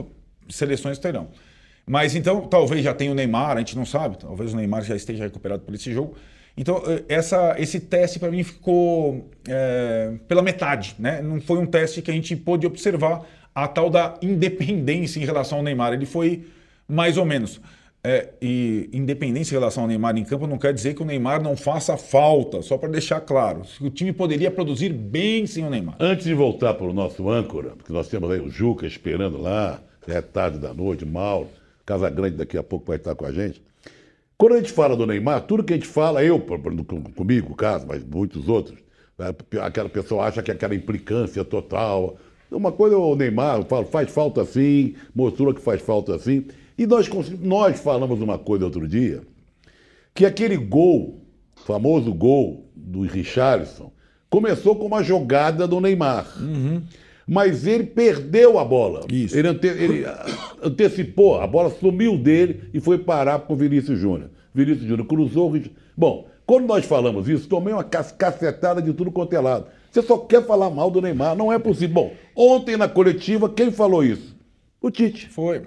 [0.49, 1.29] seleções terão.
[1.87, 4.97] Mas então, talvez já tenha o Neymar, a gente não sabe, talvez o Neymar já
[4.97, 6.17] esteja recuperado por esse jogo.
[6.57, 11.21] Então, eh, essa, esse teste para mim ficou eh, pela metade, né?
[11.21, 15.59] Não foi um teste que a gente pôde observar a tal da independência em relação
[15.59, 15.93] ao Neymar.
[15.93, 16.47] Ele foi
[16.89, 17.61] mais ou menos.
[18.05, 21.43] É, e independência em relação ao Neymar em campo não quer dizer que o Neymar
[21.43, 23.63] não faça falta, só para deixar claro.
[23.81, 25.97] O time poderia produzir bem sem o Neymar.
[25.99, 29.83] Antes de voltar para o nosso âncora, porque nós temos aí o Juca esperando lá,
[30.07, 31.49] é tarde da noite, Mauro,
[31.85, 33.61] Casa Grande daqui a pouco vai estar com a gente.
[34.39, 36.39] Quando a gente fala do Neymar, tudo que a gente fala, eu,
[37.17, 38.79] comigo, caso, mas muitos outros,
[39.19, 42.17] né, aquela pessoa acha que é aquela implicância total.
[42.51, 46.45] Uma coisa o Neymar, eu falo, faz falta assim, mostrou que faz falta assim.
[46.79, 47.09] E nós,
[47.41, 49.23] nós falamos uma coisa outro dia,
[50.15, 51.21] que aquele gol,
[51.65, 53.91] famoso gol do Richarlison,
[54.29, 56.27] começou com uma jogada do Neymar.
[57.27, 59.05] Mas ele perdeu a bola.
[59.11, 59.37] Isso.
[59.37, 60.05] Ele, ante- ele,
[60.63, 64.31] antecipou, a bola sumiu dele e foi parar com o Vinícius Júnior.
[64.55, 65.53] Vinícius Júnior cruzou.
[65.97, 69.67] Bom, quando nós falamos isso, tomei uma cacetada de tudo quanto é lado.
[69.91, 71.95] Você só quer falar mal do Neymar, não é possível.
[71.95, 74.37] Bom, ontem na coletiva, quem falou isso?
[74.81, 75.29] O Tite.
[75.29, 75.63] Foi.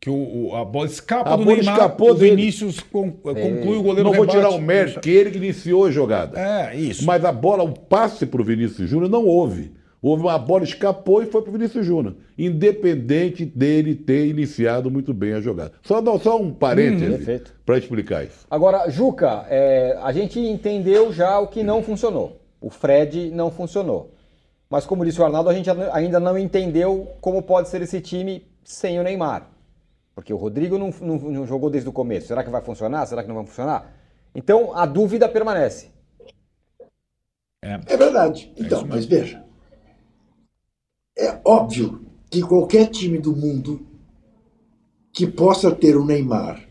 [0.00, 0.14] Que o,
[0.50, 2.14] o- a bola escapa A do bola Neymar, escapou o.
[2.14, 4.36] Vinícius con- conclui o goleiro Não vou rebate.
[4.36, 6.38] tirar o mérito, que ele que iniciou a jogada.
[6.38, 7.04] É, isso.
[7.04, 9.72] Mas a bola, o passe para o Vinícius Júnior não houve.
[10.00, 12.14] Houve uma bola, escapou e foi para o Vinícius Júnior.
[12.38, 15.72] Independente dele ter iniciado muito bem a jogada.
[15.82, 17.54] Só, dá- só um parêntese Perfeito.
[17.66, 18.46] para explicar isso.
[18.48, 22.40] Agora, Juca, é, a gente entendeu já o que não funcionou.
[22.60, 24.12] O Fred não funcionou.
[24.70, 28.44] Mas como disse o Arnaldo, a gente ainda não entendeu como pode ser esse time
[28.62, 29.48] sem o Neymar.
[30.18, 32.26] Porque o Rodrigo não, não- não jogou desde o começo.
[32.26, 33.06] Será que vai funcionar?
[33.06, 33.94] Será que não vai funcionar?
[34.34, 35.92] Então a dúvida permanece.
[37.62, 38.52] É verdade.
[38.56, 39.44] Então, mas veja.
[41.16, 43.86] É óbvio que qualquer time do mundo
[45.12, 46.68] que possa ter o Neymar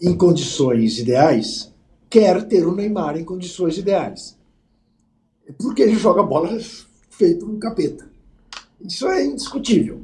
[0.00, 1.72] em condições ideais
[2.10, 4.36] quer ter o Neymar em condições ideais.
[5.56, 6.58] Porque ele joga bola
[7.10, 8.10] feito um capeta.
[8.80, 10.02] Isso é indiscutível.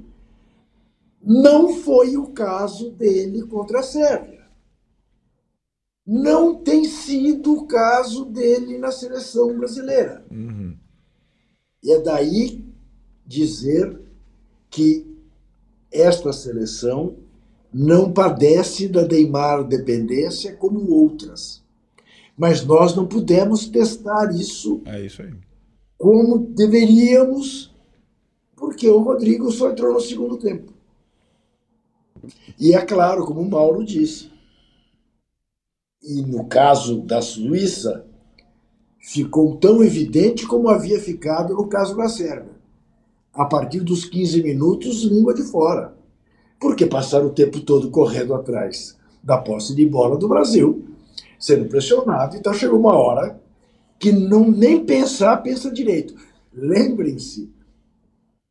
[1.23, 4.47] Não foi o caso dele contra a Sérvia.
[6.07, 10.25] Não tem sido o caso dele na seleção brasileira.
[11.83, 12.65] E é daí
[13.27, 14.01] dizer
[14.71, 15.07] que
[15.93, 17.17] esta seleção
[17.73, 21.63] não padece da Neymar dependência como outras.
[22.37, 25.23] Mas nós não pudemos testar isso É isso
[25.99, 27.75] como deveríamos,
[28.55, 30.73] porque o Rodrigo só entrou no segundo tempo.
[32.59, 34.31] E é claro, como o Mauro disse,
[36.03, 38.07] e no caso da Suíça,
[39.01, 42.57] ficou tão evidente como havia ficado no caso da Sérvia.
[43.33, 45.97] A partir dos 15 minutos, língua de fora.
[46.61, 50.85] Porque passaram o tempo todo correndo atrás da posse de bola do Brasil,
[51.39, 52.37] sendo pressionado.
[52.37, 53.41] Então chegou uma hora
[53.99, 56.15] que não nem pensar, pensa direito.
[56.53, 57.53] Lembrem-se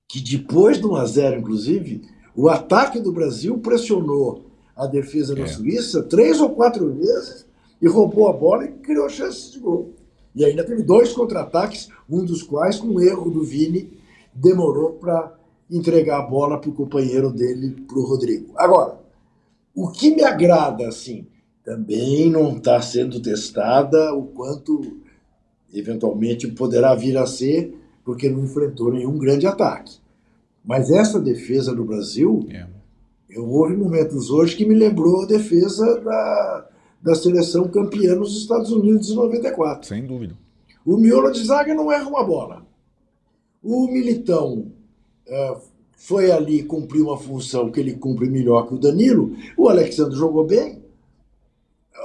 [0.08, 2.02] que depois do 1 a 0 inclusive,
[2.38, 4.45] o ataque do Brasil pressionou
[4.76, 5.47] a defesa da É.
[5.47, 7.47] Suíça três ou quatro vezes
[7.82, 9.93] e roubou a bola e criou chances de gol.
[10.36, 13.97] E ainda teve dois contra-ataques, um dos quais, com um erro do Vini,
[14.32, 15.36] demorou para
[15.69, 18.54] entregar a bola para o companheiro dele, para o Rodrigo.
[18.56, 19.00] Agora,
[19.73, 21.26] o que me agrada, assim,
[21.63, 25.00] também não está sendo testada o quanto
[25.73, 29.97] eventualmente poderá vir a ser, porque não enfrentou nenhum grande ataque.
[30.68, 32.68] Mas essa defesa do Brasil, É.
[33.30, 36.70] eu houve momentos hoje que me lembrou a defesa da,
[37.02, 39.88] da seleção campeã nos Estados Unidos em 94.
[39.88, 40.36] Sem dúvida.
[40.86, 42.66] O miolo de zaga não erra uma bola.
[43.64, 44.72] O Militão
[45.28, 45.62] uh,
[45.96, 49.36] foi ali cumprir uma função que ele cumpre melhor que o Danilo.
[49.58, 50.84] O Alexandre jogou bem.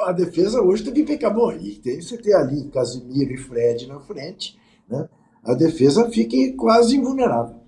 [0.05, 1.35] A defesa hoje teve que pecar.
[1.35, 4.57] Bom, e tem você ter ali Casimiro e Fred na frente,
[4.89, 5.09] né?
[5.45, 7.62] a defesa fica quase invulnerável.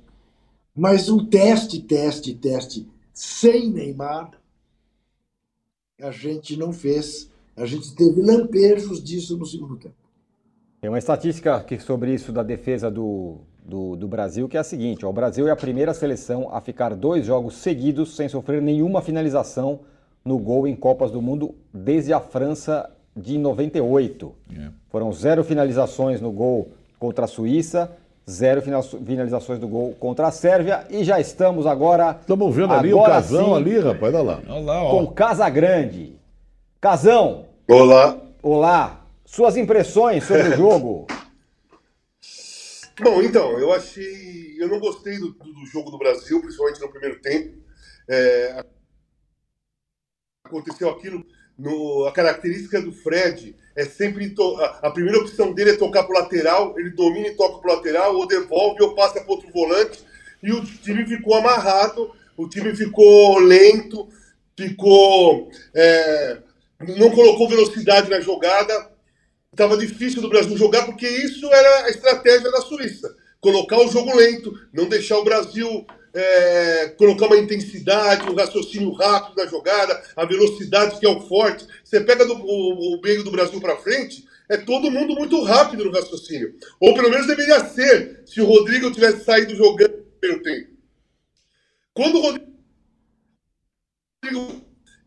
[0.74, 4.32] Mas um teste, teste, teste sem Neymar,
[6.00, 7.30] a gente não fez.
[7.56, 9.94] A gente teve lampejos disso no segundo tempo.
[10.80, 15.06] Tem uma estatística sobre isso da defesa do, do, do, Brasil, que é a seguinte:
[15.06, 19.00] ó, o Brasil é a primeira seleção a ficar dois jogos seguidos sem sofrer nenhuma
[19.00, 19.80] finalização
[20.24, 24.34] no gol em Copas do Mundo desde a França de 98.
[24.50, 24.70] É.
[24.88, 27.96] Foram zero finalizações no gol contra a Suíça,
[28.28, 32.16] zero finalizações do gol contra a Sérvia e já estamos agora.
[32.20, 34.42] Estamos vendo ali o Casão sim, ali, rapaz, olha lá.
[34.48, 34.90] Olha lá ó.
[34.90, 36.18] Com Casagrande.
[36.80, 37.46] Casão.
[37.68, 38.20] Olá.
[38.42, 39.06] Olá.
[39.24, 41.06] Suas impressões sobre o jogo?
[43.02, 44.56] Bom, então, eu achei.
[44.58, 47.58] Eu não gostei do, do jogo do Brasil, principalmente no primeiro tempo.
[48.08, 48.64] É...
[50.44, 51.24] Aconteceu aquilo.
[51.58, 52.06] No...
[52.06, 54.30] A característica do Fred é sempre.
[54.30, 54.56] To...
[54.82, 57.76] A primeira opção dele é tocar para o lateral, ele domina e toca para o
[57.76, 60.00] lateral, ou devolve ou passa para outro volante.
[60.42, 64.08] E o time ficou amarrado, o time ficou lento,
[64.56, 65.50] ficou.
[65.74, 66.38] É...
[66.98, 68.94] Não colocou velocidade na jogada
[69.54, 73.14] estava difícil do Brasil jogar, porque isso era a estratégia da Suíça.
[73.40, 79.36] Colocar o jogo lento, não deixar o Brasil é, colocar uma intensidade, um raciocínio rápido
[79.36, 81.66] na jogada, a velocidade que é o forte.
[81.82, 85.84] Você pega do, o, o meio do Brasil para frente, é todo mundo muito rápido
[85.84, 86.54] no raciocínio.
[86.80, 90.74] Ou pelo menos deveria ser, se o Rodrigo tivesse saído jogando no primeiro tempo.
[91.92, 92.44] Quando o Rodrigo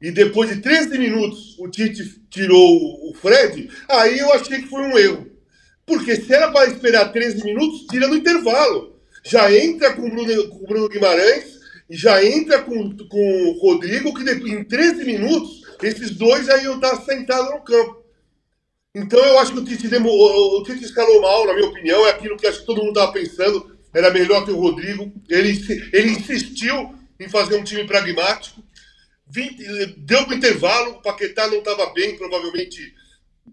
[0.01, 4.81] e depois de 13 minutos o Tite tirou o Fred, aí eu achei que foi
[4.81, 5.27] um erro.
[5.85, 8.96] Porque se era para esperar 13 minutos, tira no intervalo.
[9.23, 11.58] Já entra com o Bruno, com Bruno Guimarães
[11.89, 16.75] e já entra com, com o Rodrigo, que em 13 minutos, esses dois já iam
[16.75, 18.03] estar sentados no campo.
[18.95, 22.12] Então eu acho que o Tite, o, o Tite escalou mal, na minha opinião, é
[22.12, 25.12] aquilo que acho que todo mundo estava pensando, era melhor que o Rodrigo.
[25.30, 28.62] Ele, ele insistiu em fazer um time pragmático
[29.30, 32.93] 20, deu para intervalo, o Paquetá não estava bem, provavelmente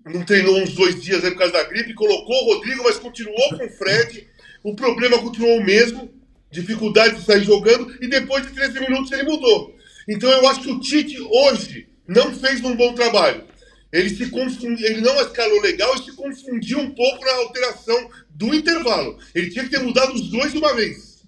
[0.07, 3.57] não treinou uns dois dias aí por causa da gripe, colocou o Rodrigo, mas continuou
[3.57, 4.29] com o Fred.
[4.65, 6.11] O problema continuou o mesmo,
[6.51, 9.77] dificuldade de sair jogando, e depois de 13 minutos ele mudou.
[10.09, 13.45] Então eu acho que o Tite hoje não fez um bom trabalho.
[13.93, 18.55] Ele, se confundiu, ele não escalou legal e se confundiu um pouco na alteração do
[18.55, 19.19] intervalo.
[19.35, 21.23] Ele tinha que ter mudado os dois de uma vez.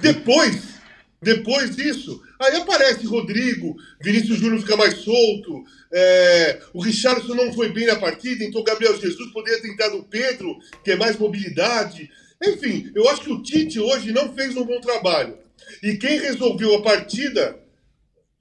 [0.00, 0.80] Depois,
[1.22, 7.72] depois disso, aí aparece Rodrigo, Vinícius Júnior fica mais solto, é, o Richardson não foi
[7.72, 11.16] bem na partida, então o Gabriel Jesus poderia ter tentado o Pedro, que é mais
[11.18, 12.10] mobilidade.
[12.44, 15.38] Enfim, eu acho que o Tite hoje não fez um bom trabalho.
[15.82, 17.58] E quem resolveu a partida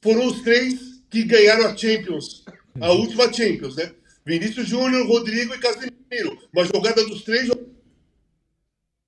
[0.01, 2.43] foram os três que ganharam a Champions,
[2.79, 3.91] a última Champions, né?
[4.25, 6.37] Vinícius Júnior, Rodrigo e Casemiro.
[6.53, 7.49] Uma jogada dos três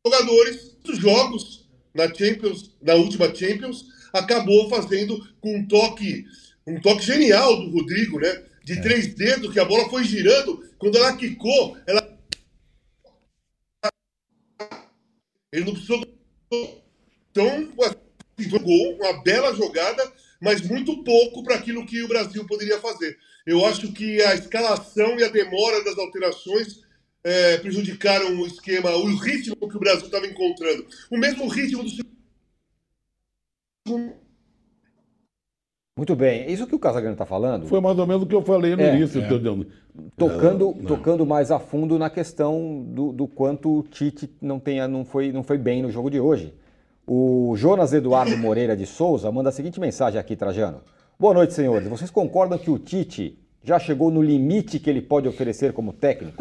[0.06, 6.25] jogadores, dos jogos na Champions, na última Champions, acabou fazendo com um toque,
[6.69, 8.43] um toque genial do Rodrigo, né?
[8.63, 8.82] De é.
[8.82, 12.17] três dedos, que a bola foi girando, quando ela quicou, ela.
[15.51, 16.03] Ele não precisou.
[17.32, 17.73] Então,
[18.38, 23.17] jogou uma bela jogada, mas muito pouco para aquilo que o Brasil poderia fazer.
[23.45, 26.82] Eu acho que a escalação e a demora das alterações
[27.23, 30.88] é, prejudicaram o esquema, o ritmo que o Brasil estava encontrando.
[31.10, 31.89] O mesmo ritmo do
[35.99, 37.67] muito bem, isso que o Casagrande está falando.
[37.67, 39.21] Foi mais ou menos o que eu falei no é, início.
[39.21, 39.27] É.
[40.15, 44.88] Tocando, é, tocando mais a fundo na questão do, do, quanto o Tite não, tenha,
[44.88, 46.53] não, foi, não foi bem no jogo de hoje.
[47.05, 50.77] O Jonas Eduardo Moreira de Souza manda a seguinte mensagem aqui, Trajano.
[51.19, 51.85] Boa noite, senhores.
[51.89, 56.38] Vocês concordam que o Tite já chegou no limite que ele pode oferecer como técnico.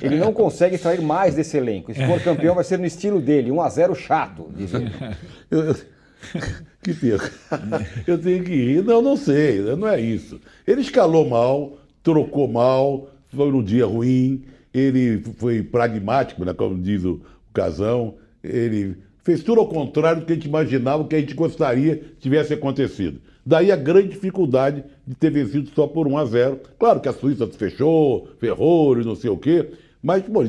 [0.00, 1.92] Ele não consegue extrair mais desse elenco.
[1.92, 4.90] Se for campeão, vai ser no estilo dele, 1 a 0 chato, diz ele.
[6.82, 7.30] que perco.
[8.06, 8.84] Eu tenho que rir.
[8.84, 10.40] Não, não sei, não é isso.
[10.66, 17.04] Ele escalou mal, trocou mal, foi num dia ruim, ele foi pragmático, né, como diz
[17.04, 17.20] o,
[17.52, 21.96] Casão, ele fez tudo ao contrário do que a gente imaginava, que a gente gostaria
[21.96, 23.20] que tivesse acontecido.
[23.44, 26.60] Daí a grande dificuldade de ter vencido só por 1 a 0.
[26.78, 29.68] Claro que a Suíça fechou, ferrou e não sei o quê,
[30.02, 30.44] mas pô,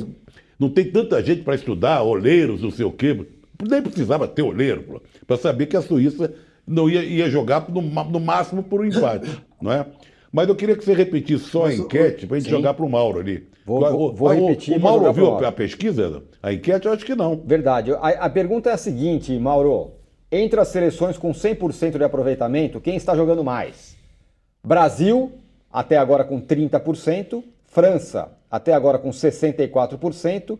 [0.59, 3.25] não tem tanta gente para estudar, olheiros, não sei o quê.
[3.69, 6.33] Nem precisava ter olheiro para saber que a Suíça
[6.67, 9.29] não ia, ia jogar no, no máximo por um empate,
[9.61, 9.85] não é?
[10.31, 12.55] Mas eu queria que você repetisse só a Mas o- enquete para a gente Sim.
[12.55, 13.47] jogar para o Mauro ali.
[13.65, 16.23] Vou- O- vou- o- vou o- repetir O vou Mauro ouviu a pesquisa?
[16.41, 17.41] A enquete, eu acho que não.
[17.45, 17.91] Verdade.
[17.93, 19.91] A, a pergunta é a seguinte, Mauro.
[20.31, 23.95] Entre as seleções com 100% de aproveitamento, quem está jogando mais?
[24.65, 25.31] Brasil,
[25.71, 30.57] até agora com 30%, França, até agora com 64%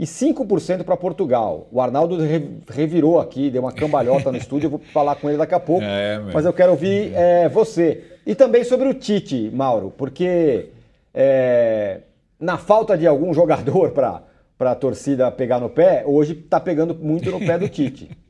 [0.00, 1.68] e 5% para Portugal.
[1.70, 5.36] O Arnaldo re- revirou aqui, deu uma cambalhota no estúdio, eu vou falar com ele
[5.36, 5.84] daqui a pouco.
[5.84, 8.18] É, mas eu quero ouvir é, você.
[8.26, 10.70] E também sobre o Tite, Mauro, porque
[11.12, 12.00] é,
[12.38, 14.22] na falta de algum jogador para
[14.58, 18.10] a torcida pegar no pé, hoje está pegando muito no pé do Tite.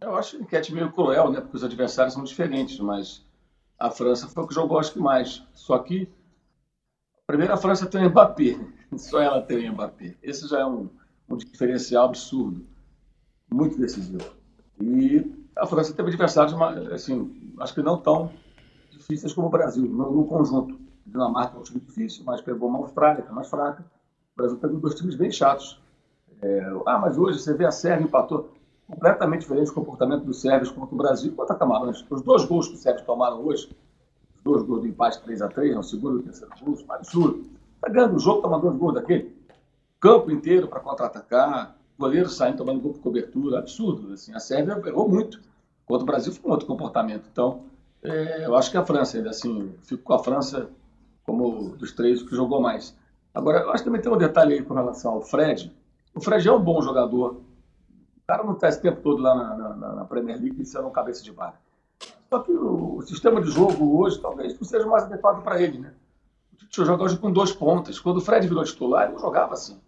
[0.00, 1.40] Eu acho a enquete meio cruel, né?
[1.40, 3.24] Porque os adversários são diferentes, mas
[3.78, 5.42] a França foi o que jogou, acho que mais.
[5.52, 6.08] Só que,
[7.26, 8.58] primeiro, a França tem o Mbappé.
[8.96, 10.14] Só ela tem o Mbappé.
[10.22, 10.88] Esse já é um,
[11.28, 12.64] um diferencial absurdo.
[13.52, 14.24] Muito decisivo.
[14.80, 16.54] E a França teve adversários,
[16.92, 18.30] assim, acho que não tão
[18.90, 20.74] difíceis como o Brasil, no, no conjunto.
[21.06, 23.84] A Dinamarca é um time difícil, mas pegou uma Austrália, que é mais fraca.
[24.34, 25.80] O Brasil pegou dois times bem chatos.
[26.42, 28.50] É, ah, mas hoje você vê a Sérvia empatou.
[28.86, 32.04] Completamente diferente o comportamento dos sérvios contra o Brasil e contra Camarões.
[32.08, 33.68] Os dois gols que os sérvios tomaram hoje,
[34.46, 37.44] dois gols do empate 3x3, no segundo e terceiro gol, um absurdo.
[37.74, 39.36] Está ganhando o jogo, tomando dois gols daquele.
[40.00, 44.12] Campo inteiro para contra-atacar, goleiro saindo, tomando gol por cobertura, absurdo.
[44.12, 45.40] Assim, a Sérvia errou muito.
[45.84, 47.28] Contra o Brasil foi um outro comportamento.
[47.30, 47.64] Então,
[48.02, 50.70] é, eu acho que a França, ainda assim, fico com a França
[51.24, 52.96] como dos três o que jogou mais.
[53.34, 55.74] Agora, eu acho que também tem um detalhe aí com relação ao Fred.
[56.14, 57.40] O Fred é um bom jogador.
[58.16, 60.90] O cara não está esse tempo todo lá na, na, na Premier League sendo um
[60.90, 61.60] cabeça de barra.
[62.28, 65.94] Só que o, sistema de jogo hoje talvez não seja mais adequado para ele, né?
[66.52, 68.00] O Tite joga hoje com dois pontas.
[68.00, 69.78] Quando o Fred virou titular, ele jogava assim.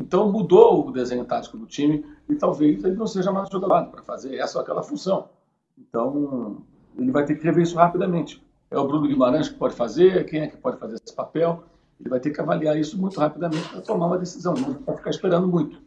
[0.00, 4.02] Então mudou o desenho tático do time e talvez ele não seja mais jogador para
[4.02, 5.28] fazer essa ou aquela função.
[5.76, 6.62] Então
[6.96, 8.42] ele vai ter que rever isso rapidamente.
[8.70, 11.64] É o Bruno Guimarães que pode fazer, quem é que pode fazer esse papel?
[12.00, 14.54] Ele vai ter que avaliar isso muito rapidamente para tomar uma decisão.
[14.54, 15.80] Não dá para ficar esperando muito.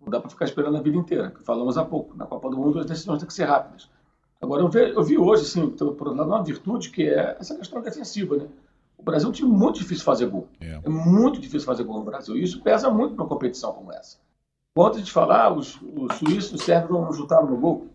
[0.00, 2.16] Não dá para ficar esperando a vida inteira, que falamos há pouco.
[2.16, 3.90] Na Copa do Mundo as decisões têm que ser rápidas.
[4.40, 7.54] Agora, eu vi, eu vi hoje, assim, por outro lado, uma virtude que é essa
[7.56, 8.48] questão defensiva, né?
[8.96, 10.48] O Brasil é um time muito difícil de fazer gol.
[10.60, 10.80] É.
[10.82, 12.36] É muito difícil fazer gol no Brasil.
[12.36, 14.18] E isso pesa muito numa competição como essa.
[14.74, 17.86] Quando a gente falar, ah, os, os suíços e os sérvios não chutaram no gol.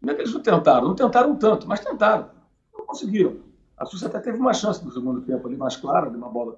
[0.00, 2.30] Não é que eles não tentaram, não tentaram tanto, mas tentaram.
[2.76, 3.36] Não conseguiram.
[3.76, 6.56] A Suíça até teve uma chance no segundo tempo ali mais clara, de uma bola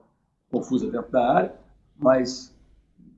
[0.50, 1.54] confusa dentro da área,
[1.96, 2.54] mas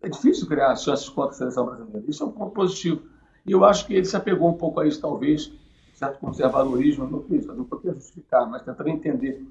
[0.00, 2.04] é difícil criar chances contra a seleção brasileira.
[2.08, 3.02] Isso é um ponto positivo.
[3.44, 5.52] E eu acho que ele se apegou um pouco a isso, talvez,
[5.96, 9.42] certo conservadorismo, não quis, não quis justificar, mas tentando entender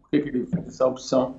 [0.00, 1.34] por que, que ele fez essa opção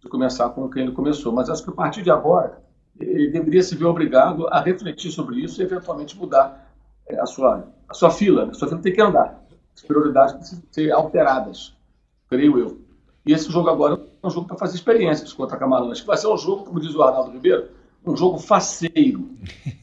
[0.00, 1.30] de começar com quem ele começou.
[1.30, 2.62] Mas acho que a partir de agora,
[2.98, 6.72] ele deveria se ver obrigado a refletir sobre isso e eventualmente mudar
[7.06, 8.46] eh, a sua, a sua fila.
[8.46, 8.52] né?
[8.52, 9.44] A sua fila tem que andar.
[9.76, 11.76] As prioridades precisam ser alteradas,
[12.30, 12.80] creio eu.
[13.26, 16.28] E esse jogo agora é um jogo para fazer experiências contra Camarões, que vai ser
[16.28, 17.68] um jogo, como diz o Arnaldo Ribeiro,
[18.06, 19.28] um jogo faceiro.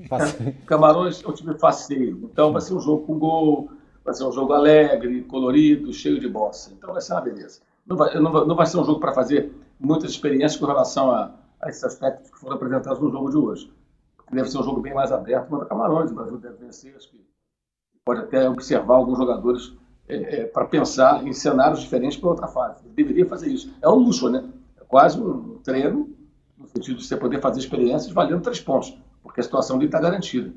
[0.66, 2.22] Camarões é um time faceiro.
[2.24, 3.70] Então vai ser um jogo com gol,
[4.06, 6.72] vai ser um jogo alegre, colorido, cheio de bossa.
[6.72, 7.62] Então vai ser uma beleza.
[7.86, 11.34] Não vai, não não vai ser um jogo para fazer muitas experiências com relação a,
[11.60, 13.74] a esses aspectos que foram apresentados no jogo de hoje.
[14.32, 16.12] Deve ser um jogo bem mais aberto contra Camarões.
[16.12, 17.26] O Brasil deve vencer, acho que
[18.06, 19.74] pode até observar alguns jogadores
[20.54, 22.86] para pensar em cenários diferentes para outra fase.
[22.86, 23.74] Ele deveria fazer isso.
[23.82, 24.48] É um luxo, né?
[24.80, 26.15] É quase um treino,
[26.58, 30.00] no sentido de você poder fazer experiências valendo três pontos, porque a situação dele está
[30.00, 30.54] garantida.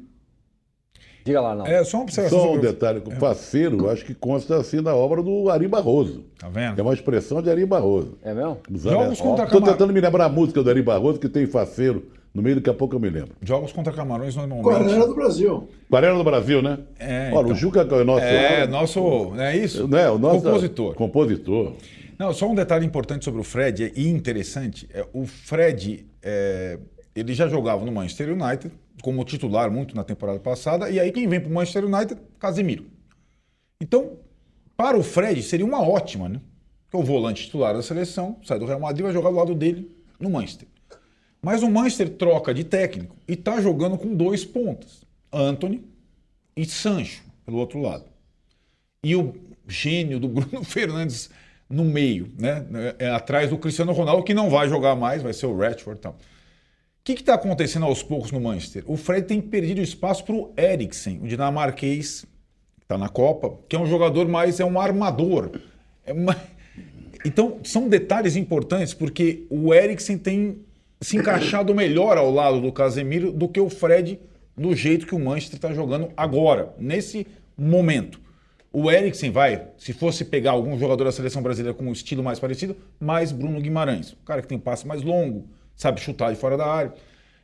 [1.29, 1.71] Diga lá, Arnaldo.
[1.71, 2.39] É, só uma observação.
[2.41, 6.25] Só um detalhe, o faceiro, acho que consta assim da obra do Ari Barroso.
[6.39, 6.81] Tá É vendo?
[6.81, 8.17] uma expressão de Ari Barroso.
[8.23, 8.59] É mesmo?
[8.75, 12.07] Jogos contra Estou Camar- tentando me lembrar a música do Ari Barroso, que tem faceiro.
[12.33, 13.33] No meio, daqui a pouco eu me lembro.
[13.43, 14.65] Jogos contra Camarões normalmente.
[14.65, 15.69] Guarani do Brasil.
[15.89, 16.79] Aquarela do Brasil, né?
[16.99, 17.53] É, Olha, então.
[17.53, 18.25] o Juca é o nosso...
[18.25, 19.01] É, nosso.
[19.35, 19.89] Não é isso?
[19.89, 20.95] né, o nosso Compositor.
[20.95, 21.73] Compositor.
[22.19, 24.89] Não, só um detalhe importante sobre o Fred é- e interessante.
[24.93, 26.79] É, o Fred, é,
[27.15, 31.27] ele já jogava no Manchester United como titular muito na temporada passada, e aí quem
[31.29, 32.87] vem para o Manchester United, Casemiro.
[33.81, 34.19] Então,
[34.77, 36.41] para o Fred seria uma ótima, né?
[36.85, 39.55] Porque o volante titular da seleção sai do Real Madrid e vai jogar do lado
[39.55, 40.67] dele no Manchester.
[41.43, 45.85] Mas o Manchester troca de técnico e está jogando com dois pontas, Anthony
[46.57, 48.05] e Sancho pelo outro lado
[49.03, 49.35] e o
[49.67, 51.31] gênio do Bruno Fernandes
[51.69, 52.65] no meio, né?
[52.99, 56.03] É, atrás do Cristiano Ronaldo, que não vai jogar mais, vai ser o Rashford e
[56.03, 56.17] tal.
[57.15, 58.83] Que está acontecendo aos poucos no Manchester?
[58.87, 62.27] O Fred tem perdido espaço para o Eriksen, o dinamarquês,
[62.79, 65.51] que está na Copa, que é um jogador mais, é um armador.
[66.05, 66.37] É uma-
[67.25, 70.59] Então, são detalhes importantes, porque o Eriksen tem
[71.01, 74.21] se encaixado melhor ao lado do Casemiro do que o Fred,
[74.57, 78.21] do jeito que o Manchester está jogando agora, nesse momento.
[78.73, 82.39] O Eriksen vai, se fosse pegar algum jogador da seleção brasileira com um estilo mais
[82.39, 84.13] parecido, mais Bruno Guimarães.
[84.13, 85.49] O cara que tem um passe mais longo,
[85.79, 86.93] sabe chutar de fora da área.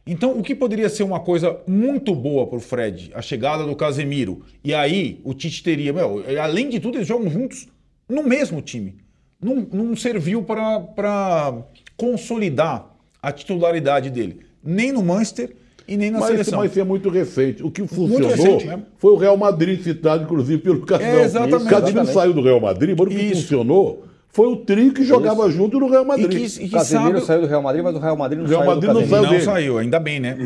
[0.07, 3.75] Então, o que poderia ser uma coisa muito boa para o Fred, a chegada do
[3.75, 7.67] Casemiro, e aí o Tite teria, meu, além de tudo, eles jogam juntos
[8.07, 8.97] no mesmo time.
[9.41, 11.55] Não, não serviu para
[11.97, 12.91] consolidar
[13.23, 15.57] a titularidade dele, nem no Manchester
[15.89, 16.59] e nem na Mas, seleção.
[16.59, 17.63] mas é muito recente.
[17.63, 18.83] O que funcionou recente, né?
[18.99, 21.19] foi o Real Madrid, citado inclusive pelo Casimiro.
[21.19, 21.55] É, exatamente.
[21.55, 22.13] O Exatamente.
[22.13, 23.43] saiu do Real Madrid, mas o que Isso.
[23.43, 24.05] funcionou
[24.35, 26.29] foi o trio que jogava junto no Real E Madrid.
[26.31, 27.27] que, e O que Casemiro sabe...
[27.27, 29.01] saiu do Real Madrid, mas o Real Madrid não O Real saiu Madrid do não
[29.09, 29.27] Casemiro.
[29.29, 30.37] saiu Não saiu, ainda bem, né?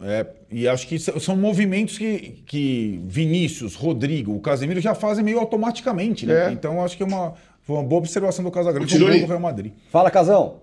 [0.00, 5.38] É, e acho que são movimentos que, que Vinícius, Rodrigo, o Casemiro já fazem meio
[5.38, 6.48] automaticamente, né?
[6.48, 6.52] É.
[6.52, 9.72] Então acho que é uma, foi uma boa observação do Casagrande, com o Real Madrid.
[9.90, 10.60] Fala, Casão.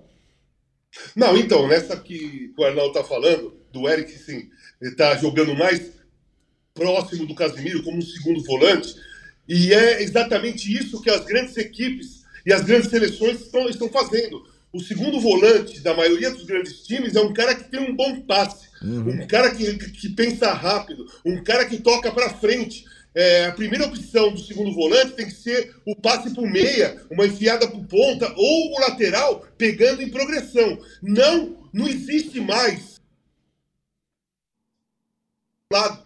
[1.15, 4.49] Não, então, nessa que o Arnaldo tá falando, do Eric, sim,
[4.81, 5.91] ele tá jogando mais
[6.73, 8.95] próximo do Casemiro como um segundo volante,
[9.47, 14.45] e é exatamente isso que as grandes equipes e as grandes seleções estão, estão fazendo.
[14.71, 18.21] O segundo volante da maioria dos grandes times é um cara que tem um bom
[18.21, 22.85] passe, um cara que, que pensa rápido, um cara que toca para frente.
[23.15, 27.01] É, a primeira opção do segundo volante tem que ser o passe para o meia,
[27.09, 30.77] uma enfiada para ponta, ou o lateral pegando em progressão.
[31.01, 32.99] Não, não existe mais
[35.71, 36.04] lado.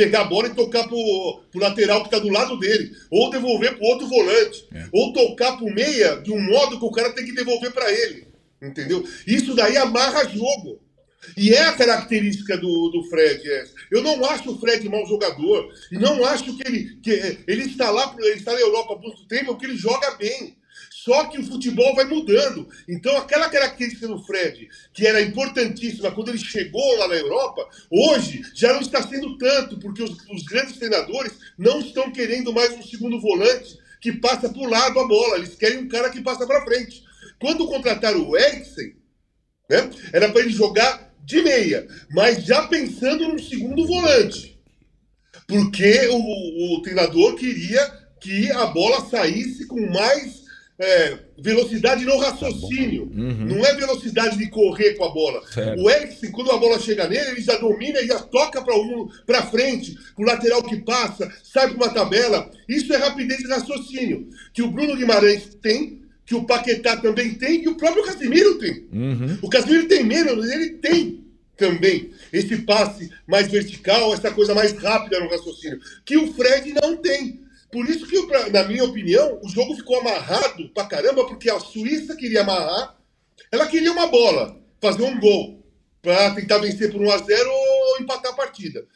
[0.00, 2.90] Pegar a bola e tocar pro, pro lateral que está do lado dele.
[3.10, 4.66] Ou devolver pro outro volante.
[4.90, 8.26] Ou tocar pro meia de um modo que o cara tem que devolver para ele.
[8.62, 9.06] Entendeu?
[9.26, 10.80] Isso daí amarra jogo.
[11.36, 13.46] E é a característica do, do Fred.
[13.46, 13.64] é.
[13.90, 15.70] Eu não acho o Fred mau jogador.
[15.92, 16.96] E não acho que ele.
[17.02, 20.56] Que ele está lá, ele está na Europa há muito tempo, porque ele joga bem.
[21.04, 22.68] Só que o futebol vai mudando.
[22.86, 28.42] Então, aquela característica do Fred, que era importantíssima quando ele chegou lá na Europa, hoje
[28.54, 32.82] já não está sendo tanto, porque os, os grandes treinadores não estão querendo mais um
[32.82, 35.38] segundo volante que passa por lado a bola.
[35.38, 37.02] Eles querem um cara que passa para frente.
[37.40, 38.94] Quando contrataram o Eriksen,
[39.70, 44.60] né, era para ele jogar de meia, mas já pensando no segundo volante.
[45.46, 47.86] Porque o, o treinador queria
[48.20, 50.40] que a bola saísse com mais
[50.80, 53.10] é, velocidade no raciocínio.
[53.14, 55.42] Não é velocidade de correr com a bola.
[55.78, 59.08] O Eriksen, quando a bola chega nele, ele já domina e já toca para um,
[59.26, 62.50] para frente, o lateral que passa, sai para uma tabela.
[62.66, 64.30] Isso é rapidez de raciocínio.
[64.54, 68.86] Que o Bruno Guimarães tem, que o Paquetá também tem, que o próprio Casimiro tem.
[69.42, 71.20] O Casimiro tem menos, mas ele tem
[71.58, 76.96] também esse passe mais vertical, essa coisa mais rápida no raciocínio, que o Fred não
[76.96, 77.40] tem.
[77.72, 82.16] Por isso que, na minha opinião, o jogo ficou amarrado pra caramba, porque a Suíça
[82.16, 82.96] queria amarrar,
[83.50, 85.64] ela queria uma bola, fazer um gol,
[86.02, 88.86] pra tentar vencer por 1 a 0 ou empatar a partida.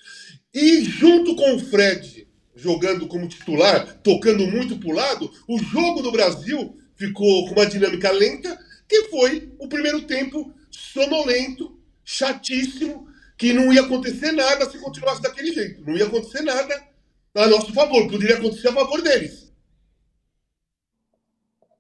[0.53, 6.13] E junto com o Fred jogando como titular, tocando muito pro lado, o jogo do
[6.13, 8.59] Brasil ficou com uma dinâmica lenta,
[8.89, 15.53] que foi o primeiro tempo sonolento, chatíssimo, que não ia acontecer nada se continuasse daquele
[15.53, 15.83] jeito.
[15.85, 16.94] Não ia acontecer nada
[17.35, 19.53] a nosso favor, poderia acontecer a favor deles.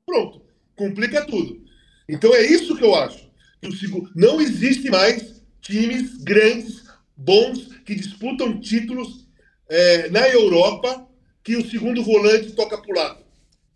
[0.04, 0.42] Pronto,
[0.76, 1.64] complica tudo.
[2.08, 3.30] Então é isso que eu acho.
[3.64, 6.84] O Não existe mais times grandes,
[7.16, 9.26] bons, que disputam títulos
[9.68, 11.08] é, na Europa
[11.42, 13.23] que o segundo volante toca pro lado.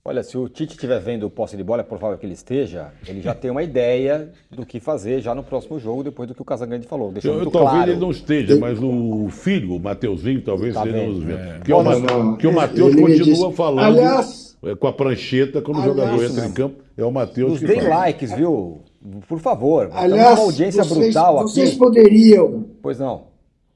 [0.09, 2.93] Olha, se o Tite estiver vendo o posse de bola, é provável que ele esteja,
[3.07, 6.41] ele já tem uma ideia do que fazer já no próximo jogo, depois do que
[6.41, 7.13] o Casagrande falou.
[7.13, 7.91] Deixou Eu, muito talvez claro.
[7.91, 11.39] ele não esteja, mas o filho, o Mateuzinho, talvez Tá esteja nos vendo.
[11.39, 11.61] é.
[11.63, 15.85] Que, não, que o me continua disse- falando Aliás- é, com a prancheta quando o
[15.85, 16.83] jogador entra em campo.
[16.97, 18.81] É o Matheus Nos que deem likes, viu?
[19.29, 19.91] Por favor.
[19.93, 21.79] Aliás, numa audiência vocês, brutal vocês aqui.
[21.79, 23.25] poderiam Pois não.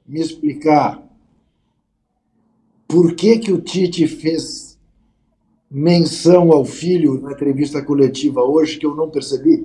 [0.09, 1.01] me explicar
[2.89, 4.62] por que, que o Tite fez
[5.73, 9.65] menção ao filho na entrevista coletiva hoje que eu não percebi?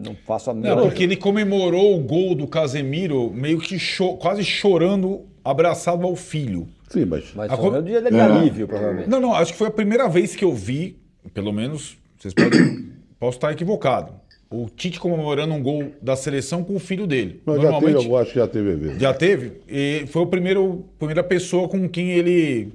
[0.00, 0.82] Não faço a Não, menor.
[0.82, 6.68] porque ele comemorou o gol do Casemiro meio que cho- quase chorando, abraçado ao filho.
[6.88, 9.08] Sim, mas Mas A é o dia de alívio, provavelmente.
[9.10, 10.96] Não, não, acho que foi a primeira vez que eu vi,
[11.34, 14.12] pelo menos, vocês podem, posso estar equivocado,
[14.48, 17.42] o Tite comemorando um gol da seleção com o filho dele.
[17.44, 19.00] mas já teve, Normalmente, eu acho que já teve evento.
[19.00, 22.72] já teve, e foi o primeiro, primeira pessoa com quem ele...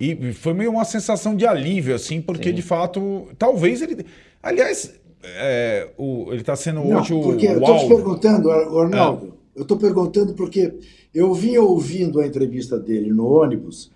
[0.00, 4.06] E foi meio uma sensação de alívio, assim, porque de fato, talvez ele...
[4.40, 4.94] Aliás,
[5.24, 9.34] é, o, ele está sendo Não, hoje o, porque eu o estou te perguntando, Arnaldo,
[9.56, 10.72] eu estou perguntando porque
[11.12, 13.90] eu vinha ouvindo a entrevista dele no ônibus,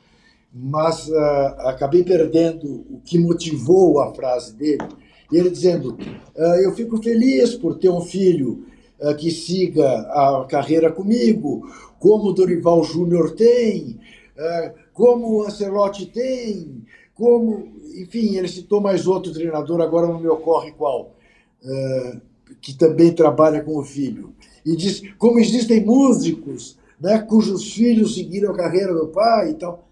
[0.52, 4.82] mas ah, acabei perdendo o que motivou a frase dele.
[5.30, 5.96] E ele dizendo:
[6.36, 8.66] ah, Eu fico feliz por ter um filho
[9.00, 11.64] ah, que siga a carreira comigo,
[12.00, 14.00] como o Dorival Júnior tem.
[14.36, 16.84] ah, como o Ancelotti tem,
[17.14, 21.14] como, enfim, ele citou mais outro treinador, agora não me ocorre qual,
[21.62, 22.20] uh,
[22.60, 24.34] que também trabalha com o filho.
[24.64, 29.88] E diz como existem músicos né, cujos filhos seguiram a carreira do pai e tal.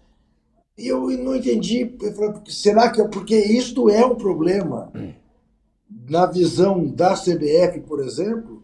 [0.77, 4.91] E eu não entendi, eu falei, será que é porque isto é um problema
[6.09, 8.63] na visão da CBF, por exemplo,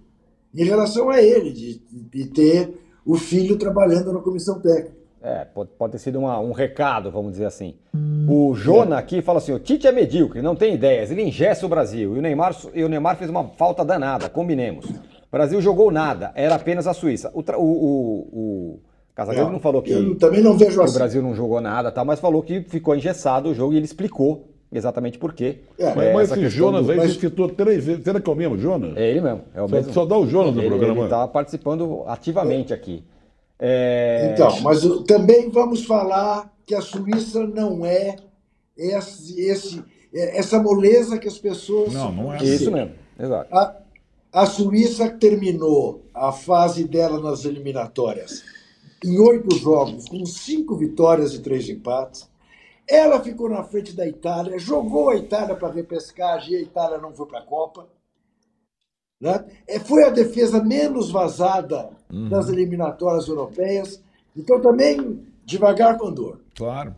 [0.56, 2.74] em relação a ele, de, de ter
[3.06, 4.97] o filho trabalhando na comissão técnica.
[5.22, 7.74] É, pode, pode ter sido uma, um recado, vamos dizer assim.
[8.30, 11.70] O Jona aqui fala assim: o Tite é medíocre, não tem ideias, ele ingessa o
[11.70, 12.16] Brasil.
[12.16, 14.86] E o Neymar, e o Neymar fez uma falta danada, combinemos.
[14.86, 17.32] O Brasil jogou nada, era apenas a Suíça.
[17.34, 18.30] O, o, o,
[18.76, 18.80] o
[19.16, 20.96] Casagrande não falou que, eu também não vejo que assim.
[20.96, 23.86] o Brasil não jogou nada, tá, mas falou que ficou engessado o jogo e ele
[23.86, 25.58] explicou exatamente por quê.
[25.80, 28.04] É, mas, É, mas esse Jonas do- aí mas- citou três vezes.
[28.04, 28.96] Será que é o mesmo Jonas?
[28.96, 29.94] É ele mesmo, é o Só- mesmo.
[29.94, 30.94] só dá o Jonas no programa.
[30.94, 33.04] Ele está participando ativamente aqui.
[33.60, 38.16] É, Então, mas também vamos falar que a Suíça não é
[38.78, 39.84] esse, esse-
[40.14, 41.94] é- essa moleza que as pessoas.
[41.94, 43.54] Não, não é Isso mesmo, exato.
[43.56, 43.76] A,
[44.34, 48.44] a Suíça terminou a fase dela nas eliminatórias
[49.04, 52.28] em oito jogos, com cinco vitórias e três empates.
[52.88, 57.12] Ela ficou na frente da Itália, jogou a Itália para repescagem e a Itália não
[57.14, 57.88] foi para a Copa.
[59.20, 59.46] Né?
[59.68, 61.90] É, Foi a defesa menos vazada
[62.30, 64.02] das eliminatórias europeias.
[64.36, 66.42] Então, também, devagar com dor.
[66.56, 66.96] Claro.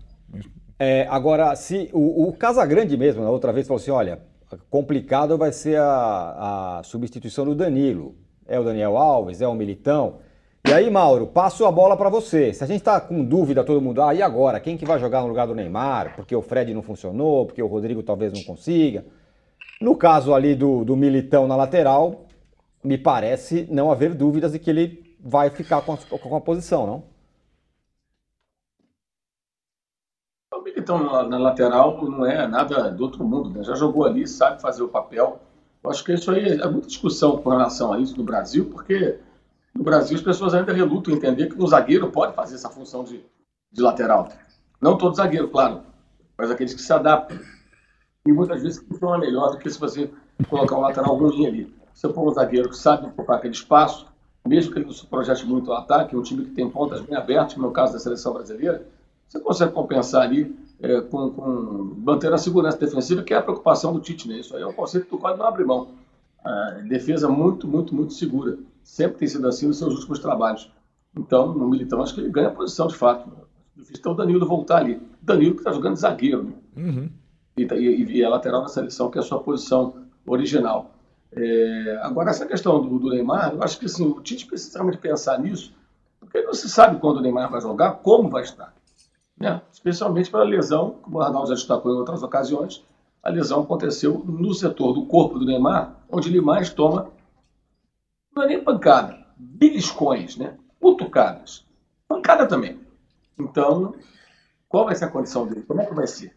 [0.77, 4.21] É, agora, se o, o Casagrande mesmo, na outra vez, falou assim: olha,
[4.69, 8.15] complicado vai ser a, a substituição do Danilo.
[8.47, 10.17] É o Daniel Alves, é o Militão.
[10.67, 12.53] E aí, Mauro, passo a bola para você.
[12.53, 14.59] Se a gente está com dúvida, todo mundo, ah, e agora?
[14.59, 16.15] Quem que vai jogar no lugar do Neymar?
[16.15, 19.05] Porque o Fred não funcionou, porque o Rodrigo talvez não consiga.
[19.81, 22.27] No caso ali do, do Militão na lateral,
[22.83, 26.85] me parece não haver dúvidas de que ele vai ficar com a, com a posição,
[26.85, 27.03] não?
[30.53, 33.63] O Militão na, na lateral não é nada do outro mundo, né?
[33.63, 35.39] Já jogou ali, sabe fazer o papel.
[35.81, 39.17] Eu acho que isso aí é muita discussão com relação a isso no Brasil, porque
[39.73, 43.05] no Brasil as pessoas ainda relutam em entender que o zagueiro pode fazer essa função
[43.05, 43.23] de,
[43.71, 44.27] de lateral.
[44.81, 45.83] Não todo zagueiro, claro,
[46.37, 47.39] mas aqueles que se adaptam.
[48.29, 50.07] E muitas vezes funciona melhor do que se você
[50.47, 51.75] colocar um lateral ruim ali.
[51.95, 54.05] Se eu pôr um zagueiro que sabe ocupar aquele espaço,
[54.47, 57.55] mesmo que ele não projete muito o ataque, um time que tem pontas bem abertas,
[57.55, 58.85] como é caso da seleção brasileira,
[59.27, 63.93] você consegue compensar ali é, com, com manter a segurança defensiva, que é a preocupação
[63.93, 64.27] do Tite.
[64.27, 64.41] Né?
[64.41, 65.87] Isso aí é um conceito que o qual não abre mão.
[66.45, 68.59] A defesa muito, muito, muito segura.
[68.83, 70.71] Sempre tem sido assim nos seus últimos trabalhos.
[71.17, 73.27] Então, no Militão, acho que ele ganha posição de fato.
[73.75, 75.01] Difícil ter o Danilo voltar ali.
[75.19, 76.43] Danilo que está jogando de zagueiro.
[76.43, 76.53] Né?
[77.63, 79.93] E, e, e é lateral da seleção, que é a sua posição
[80.25, 80.91] original.
[81.31, 84.99] É, agora, essa questão do, do Neymar, eu acho que assim, o Tite precisa realmente
[84.99, 85.73] pensar nisso,
[86.19, 88.73] porque não se sabe quando o Neymar vai jogar, como vai estar.
[89.39, 89.61] Né?
[89.71, 92.83] Especialmente pela lesão, como o Arnaldo já destacou em outras ocasiões,
[93.21, 97.09] a lesão aconteceu no setor do corpo do Neymar, onde ele mais toma,
[98.35, 100.57] não é nem pancada, beliscões, né?
[100.79, 101.65] cutucadas.
[102.07, 102.79] Pancada também.
[103.37, 103.93] Então,
[104.67, 105.63] qual vai ser a condição dele?
[105.63, 106.35] Como é que vai ser?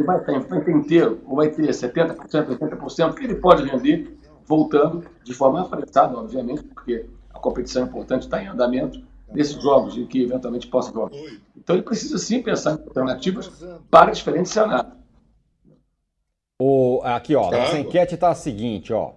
[0.00, 2.16] Ele vai estar em frente inteiro, ou vai ter 70%,
[2.58, 8.22] 80%, que ele pode render voltando de forma apressada, obviamente, porque a competição é importante,
[8.22, 11.14] está em andamento, nesses jogos em que eventualmente possa jogar.
[11.54, 13.50] Então ele precisa sim pensar em alternativas
[13.90, 14.94] para diferentes cenários.
[16.60, 19.12] O, aqui, ó, nossa enquete está a seguinte, ó.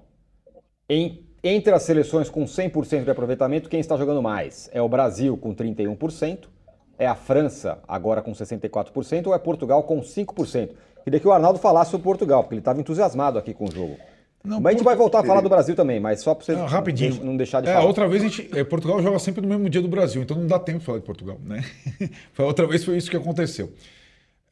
[0.89, 4.69] Em- entre as seleções com 100% de aproveitamento, quem está jogando mais?
[4.73, 6.49] É o Brasil com 31%,
[6.97, 10.69] é a França agora com 64% ou é Portugal com 5%?
[11.03, 13.97] Queria que o Arnaldo falasse sobre Portugal, porque ele estava entusiasmado aqui com o jogo.
[14.43, 16.51] Não, mas a gente vai voltar a falar do Brasil também, mas só para você
[16.51, 17.23] Ah, rapidinho.
[17.23, 17.85] não deixar de é, falar.
[17.85, 20.47] outra vez a gente, é, Portugal joga sempre no mesmo dia do Brasil, então não
[20.47, 21.63] dá tempo de falar de Portugal, né?
[22.37, 23.71] Outra vez foi isso que aconteceu.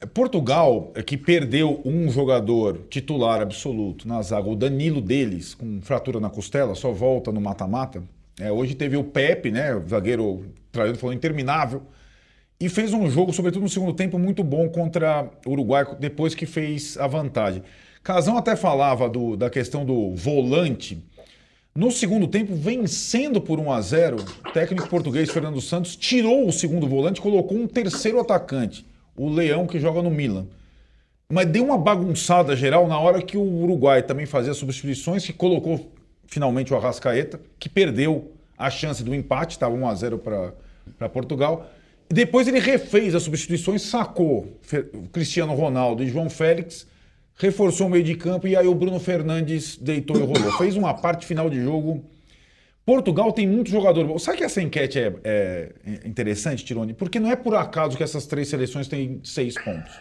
[0.00, 5.80] É, Portugal é que perdeu um jogador titular absoluto na zaga, o Danilo deles, com
[5.82, 8.02] fratura na costela, só volta no mata-mata.
[8.40, 11.82] É, hoje teve o Pepe, né, o zagueiro traído, falou interminável,
[12.64, 16.46] e fez um jogo, sobretudo no segundo tempo, muito bom contra o Uruguai, depois que
[16.46, 17.62] fez a vantagem.
[18.04, 21.02] Casão até falava do- da questão do volante.
[21.74, 26.52] No segundo tempo, vencendo por 1 a 0, o técnico português Fernando Santos tirou o
[26.52, 28.86] segundo volante colocou um terceiro atacante,
[29.16, 30.46] o Leão, que joga no Milan.
[31.28, 35.90] Mas deu uma bagunçada geral na hora que o Uruguai também fazia substituições, que colocou
[36.26, 41.68] finalmente o Arrascaeta, que perdeu a chance do empate, estava 1 a 0 para Portugal.
[42.12, 44.60] Depois ele refez as substituições, sacou
[45.12, 46.86] Cristiano Ronaldo e João Félix,
[47.36, 50.52] reforçou o meio de campo e aí o Bruno Fernandes deitou e rolou.
[50.58, 52.04] Fez uma parte final de jogo
[52.84, 54.18] Portugal tem muito jogador.
[54.18, 56.92] Sabe que essa enquete é, é interessante, Tironi?
[56.92, 59.94] Porque não é por acaso que essas três seleções têm seis pontos.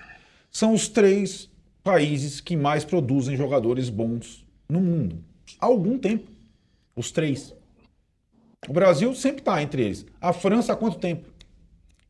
[0.49, 1.49] São os três
[1.83, 5.23] países que mais produzem jogadores bons no mundo.
[5.59, 6.29] Há algum tempo.
[6.95, 7.53] Os três.
[8.67, 10.05] O Brasil sempre está entre eles.
[10.19, 11.30] A França há quanto tempo?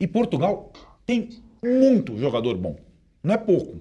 [0.01, 0.73] E Portugal
[1.05, 1.29] tem
[1.63, 2.75] muito jogador bom.
[3.23, 3.79] Não é pouco.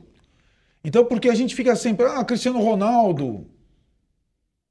[0.84, 3.46] Então, porque a gente fica sempre, ah, Cristiano Ronaldo,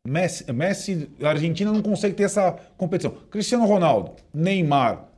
[0.08, 3.12] Messi, Messi, a Argentina não consegue ter essa competição.
[3.32, 5.10] Cristiano Ronaldo, Neymar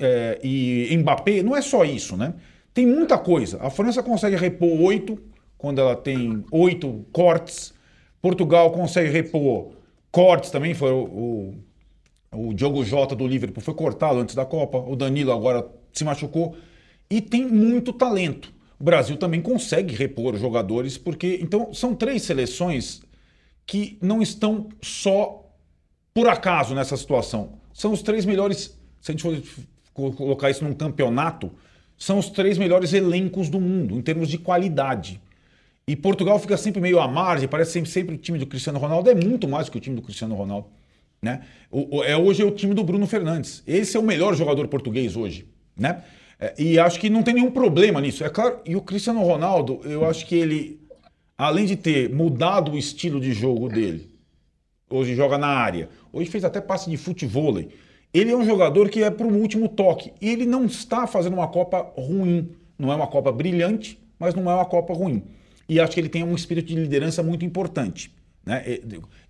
[0.00, 2.34] é, e Mbappé, não é só isso, né?
[2.74, 3.62] Tem muita coisa.
[3.62, 5.16] A França consegue repor oito,
[5.56, 7.72] quando ela tem oito cortes.
[8.20, 9.74] Portugal consegue repor
[10.10, 10.74] cortes também.
[10.74, 11.54] Foi o, o,
[12.32, 14.78] o Diogo Jota do Liverpool foi cortado antes da Copa.
[14.78, 16.56] O Danilo agora se machucou.
[17.10, 18.52] E tem muito talento.
[18.78, 21.38] O Brasil também consegue repor jogadores, porque.
[21.42, 23.02] Então, são três seleções
[23.66, 25.44] que não estão só
[26.12, 27.58] por acaso nessa situação.
[27.72, 28.78] São os três melhores.
[29.00, 29.22] Se a gente
[29.94, 31.50] for colocar isso num campeonato,
[31.96, 35.20] são os três melhores elencos do mundo, em termos de qualidade.
[35.86, 39.08] E Portugal fica sempre meio à margem, parece sempre, sempre o time do Cristiano Ronaldo.
[39.08, 40.68] É muito mais que o time do Cristiano Ronaldo.
[41.20, 41.42] Né?
[41.70, 43.62] O, é, hoje é o time do Bruno Fernandes.
[43.66, 45.46] Esse é o melhor jogador português hoje.
[45.76, 46.02] Né?
[46.38, 48.24] É, e acho que não tem nenhum problema nisso.
[48.24, 50.80] É claro, e o Cristiano Ronaldo, eu acho que ele,
[51.36, 54.10] além de ter mudado o estilo de jogo dele,
[54.88, 57.58] hoje joga na área, hoje fez até passe de futebol.
[58.14, 60.12] Ele é um jogador que é para o último toque.
[60.20, 62.50] E ele não está fazendo uma Copa ruim.
[62.78, 65.22] Não é uma Copa brilhante, mas não é uma Copa ruim
[65.68, 68.10] e acho que ele tem um espírito de liderança muito importante.
[68.48, 68.62] Né?
[68.66, 68.80] É,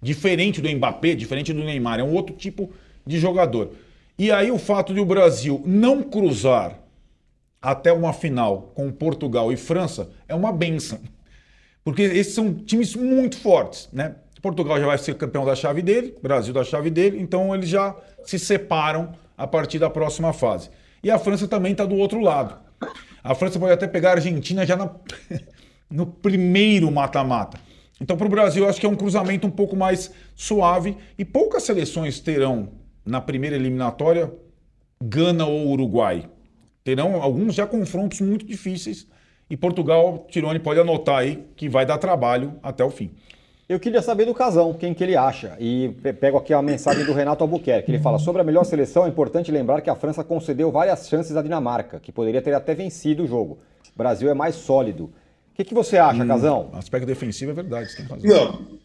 [0.00, 2.70] diferente do Mbappé, diferente do Neymar, é um outro tipo
[3.04, 3.72] de jogador.
[4.16, 6.78] E aí o fato de o Brasil não cruzar
[7.60, 11.00] até uma final com Portugal e França é uma benção.
[11.82, 14.14] Porque esses são times muito fortes, né?
[14.40, 17.96] Portugal já vai ser campeão da chave dele, Brasil da chave dele, então eles já
[18.24, 20.70] se separam a partir da próxima fase.
[21.02, 22.56] E a França também está do outro lado.
[23.24, 24.88] A França pode até pegar a Argentina já na
[25.90, 27.58] no primeiro mata-mata.
[28.00, 31.64] Então, para o Brasil, acho que é um cruzamento um pouco mais suave e poucas
[31.64, 32.68] seleções terão
[33.04, 34.32] na primeira eliminatória
[35.02, 36.28] Gana ou Uruguai.
[36.84, 39.06] Terão alguns já confrontos muito difíceis
[39.50, 43.10] e Portugal, Tirone pode anotar aí que vai dar trabalho até o fim.
[43.68, 45.54] Eu queria saber do Casão, quem que ele acha.
[45.60, 45.88] E
[46.20, 47.90] pego aqui a mensagem do Renato Albuquerque.
[47.90, 51.36] Ele fala: sobre a melhor seleção, é importante lembrar que a França concedeu várias chances
[51.36, 53.58] à Dinamarca, que poderia ter até vencido o jogo.
[53.94, 55.12] O Brasil é mais sólido
[55.58, 56.70] que, que você acha, hum, Casão?
[56.74, 58.28] Aspecto defensivo é verdade, você tem razão.
[58.28, 58.78] Não.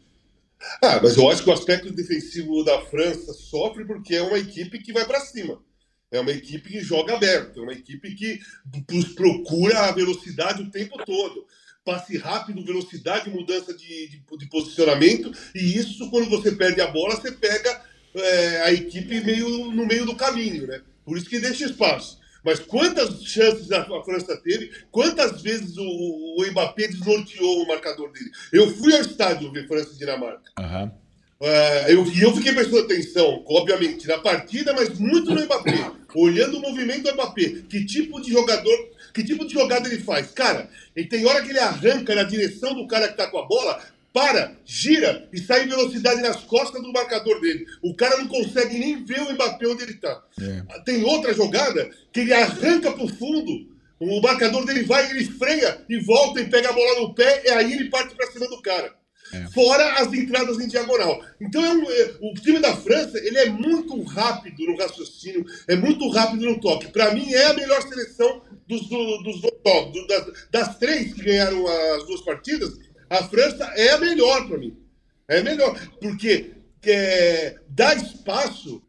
[0.82, 4.80] Ah, mas eu acho que o aspecto defensivo da França sofre porque é uma equipe
[4.80, 5.62] que vai para cima.
[6.10, 8.40] É uma equipe que joga aberto, é uma equipe que
[9.16, 11.46] procura a velocidade o tempo todo.
[11.84, 15.32] Passe rápido, velocidade, mudança de, de, de posicionamento.
[15.54, 17.82] E isso, quando você perde a bola, você pega
[18.16, 20.82] é, a equipe meio no meio do caminho, né?
[21.04, 22.23] Por isso que deixa espaço.
[22.44, 24.72] Mas quantas chances a, França teve?
[24.92, 28.30] Quantas vezes o, o Mbappé desnorteou o marcador dele?
[28.52, 30.52] Eu fui ao estádio ver França e Dinamarca.
[30.60, 30.92] Uhum.
[31.44, 35.92] Uh, eu, e eu fiquei prestando atenção, obviamente, na partida, mas muito no Mbappé.
[36.16, 37.64] olhando o movimento do Mbappé.
[37.70, 40.32] Que tipo de jogador, que tipo de jogada ele faz?
[40.32, 43.46] Cara, ele tem hora que ele arranca na direção do cara que tá com a
[43.46, 43.82] bola,
[44.14, 47.66] para, gira e sai em velocidade nas costas do marcador dele.
[47.82, 50.24] O cara não consegue nem ver o Mbappé onde ele está.
[50.40, 50.80] É.
[50.82, 55.84] Tem outra jogada que ele arranca para o fundo, o marcador dele vai, ele freia
[55.90, 58.62] e volta e pega a bola no pé, e aí ele parte para cima do
[58.62, 58.94] cara.
[59.34, 59.48] É.
[59.48, 61.20] Fora as entradas em diagonal.
[61.42, 65.76] Então é um, é, o time da França ele é muito rápido no raciocínio, é
[65.76, 66.92] muito rápido no toque.
[66.92, 72.06] Para mim é a melhor seleção dos, dos, dos das, das três que ganharam as
[72.06, 72.78] duas partidas
[73.10, 74.78] a França é a melhor para mim.
[75.28, 75.80] É melhor.
[76.00, 78.82] Porque é, dá espaço.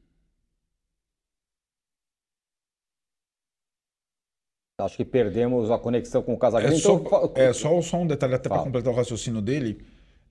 [4.80, 6.74] Acho que perdemos a conexão com o Casagrande.
[6.74, 7.06] É, então...
[7.08, 9.84] só, é só, só um detalhe, até para completar o raciocínio dele.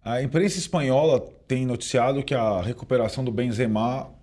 [0.04, 4.14] A imprensa espanhola tem noticiado que a recuperação do Benzema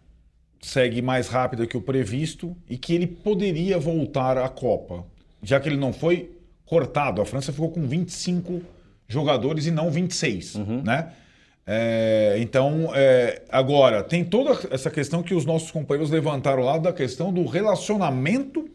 [0.61, 5.07] segue mais rápida que o previsto e que ele poderia voltar à Copa,
[5.43, 7.23] já que ele não foi cortado.
[7.23, 8.61] A França ficou com 25
[9.11, 10.83] jogadores e não 26, uhum.
[10.83, 11.13] né?
[11.67, 16.93] É, então, é, agora, tem toda essa questão que os nossos companheiros levantaram lá da
[16.93, 18.69] questão do relacionamento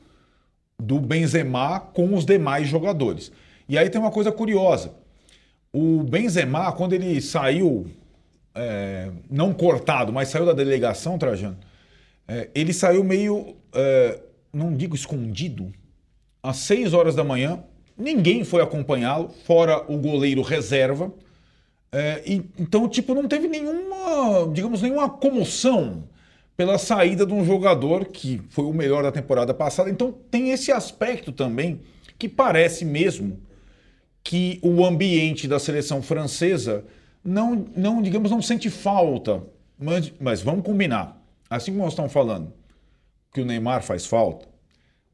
[0.80, 3.32] do Benzema com os demais jogadores.
[3.68, 4.94] E aí tem uma coisa curiosa.
[5.74, 7.88] O Benzema, quando ele saiu,
[8.54, 11.58] é, não cortado, mas saiu da delegação, Trajano,
[12.28, 14.20] é, ele saiu meio, é,
[14.54, 15.72] não digo escondido,
[16.42, 17.62] às 6 horas da manhã,
[17.98, 21.14] Ninguém foi acompanhá-lo, fora o goleiro reserva.
[21.92, 26.04] É, e, então, tipo, não teve nenhuma, digamos, nenhuma comoção
[26.58, 29.90] pela saída de um jogador que foi o melhor da temporada passada.
[29.90, 31.82] Então, tem esse aspecto também
[32.18, 33.40] que parece mesmo
[34.24, 36.84] que o ambiente da seleção francesa
[37.24, 39.44] não, não digamos, não sente falta.
[39.78, 41.22] Mas, mas vamos combinar.
[41.50, 42.52] Assim como nós estamos falando
[43.34, 44.48] que o Neymar faz falta,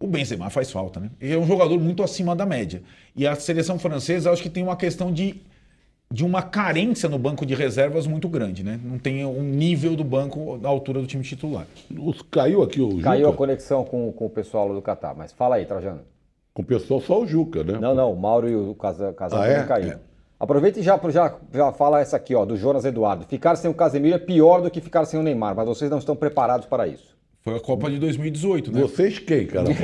[0.02, 1.10] o Benzema faz falta, né?
[1.20, 2.82] Ele é um jogador muito acima da média.
[3.16, 5.42] E a seleção francesa, acho que tem uma questão de,
[6.12, 8.80] de uma carência no banco de reservas muito grande, né?
[8.84, 11.66] Não tem um nível do banco à altura do time titular.
[11.98, 13.38] Os- Caiu aqui o Caiu a Juca.
[13.38, 16.02] conexão com, com o pessoal do Catar, mas fala aí, Trajano.
[16.54, 17.78] Com o pessoal só o Juca, né?
[17.80, 19.64] Não, não, o Mauro e o Casa- Casemiro Ah, é?
[19.66, 19.94] caiu.
[20.40, 23.26] Aproveita e já, já, já fala essa aqui, ó, do Jonas Eduardo.
[23.28, 26.00] Ficar sem o Casemiro é pior do que ficar sem o Neymar, mas vocês não
[26.00, 27.16] estão preparados para isso.
[27.44, 28.82] Foi a Copa de 2018, né?
[28.82, 29.68] Vocês quem, cara?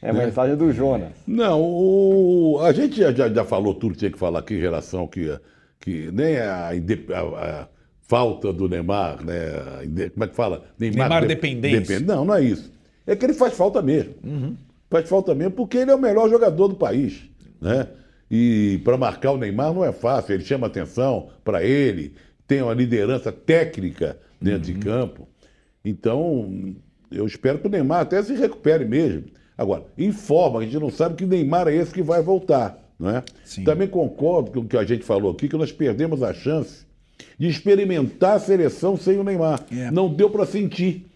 [0.00, 1.10] É a mensagem do Jonas.
[1.26, 5.06] Não, o- a gente já, já- falou tudo que tinha que falar aqui em relação
[5.08, 5.36] que,
[5.80, 7.68] que nem a, a- a
[8.02, 10.08] falta do Neymar, né?
[10.14, 10.64] como é que fala?
[10.78, 11.80] Neymar de- dependência.
[11.80, 12.72] depend- Não, não é isso.
[13.06, 14.14] É que ele faz falta mesmo.
[14.88, 17.22] Faz falta mesmo porque ele é o melhor jogador do país,
[17.60, 17.88] né?
[18.30, 20.34] E para marcar o Neymar não é fácil.
[20.34, 22.14] Ele chama atenção para ele,
[22.46, 25.26] tem uma liderança técnica dentro de campo.
[25.88, 26.74] Então,
[27.10, 29.24] eu espero que o Neymar até se recupere mesmo.
[29.56, 32.78] Agora, informa, a gente não sabe que Neymar é esse que vai voltar.
[32.98, 33.22] Não é?
[33.44, 33.64] Sim.
[33.64, 36.84] Também concordo com o que a gente falou aqui, que nós perdemos a chance
[37.38, 39.64] de experimentar a seleção sem o Neymar.
[39.72, 39.90] É.
[39.90, 41.06] Não deu para sentir.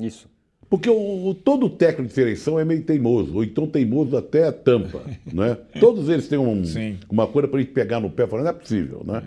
[0.00, 0.28] Isso.
[0.70, 4.52] Porque o, o- todo técnico de seleção é meio teimoso, ou então teimoso até a
[4.52, 5.00] tampa.
[5.32, 5.56] né?
[5.80, 6.62] Todos eles têm um-
[7.10, 9.02] uma coisa para a gente pegar no pé e falar, não é possível.
[9.04, 9.22] Né?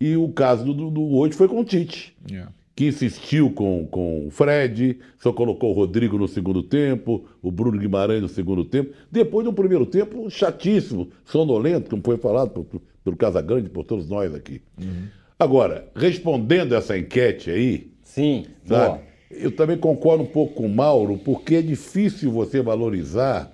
[0.00, 2.50] E o caso do, do- do hoje foi com o Tite Yeah.
[2.76, 7.78] Que insistiu com, com o Fred, só colocou o Rodrigo no segundo tempo, o Bruno
[7.78, 8.92] Guimarães no segundo tempo.
[9.10, 14.06] Depois de um primeiro tempo chatíssimo, sonolento, como foi falado por- pelo Casagrande, por todos
[14.08, 14.60] nós aqui.
[15.38, 19.00] Agora, respondendo essa enquete aí, Sim, sabe, boa.
[19.30, 23.50] eu também concordo um pouco com o Mauro, porque é difícil você valorizar,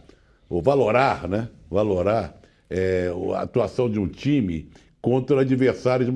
[0.48, 1.48] ou valorar, né?
[1.70, 4.68] Valorar é, a atuação de um time
[5.00, 6.08] contra adversários.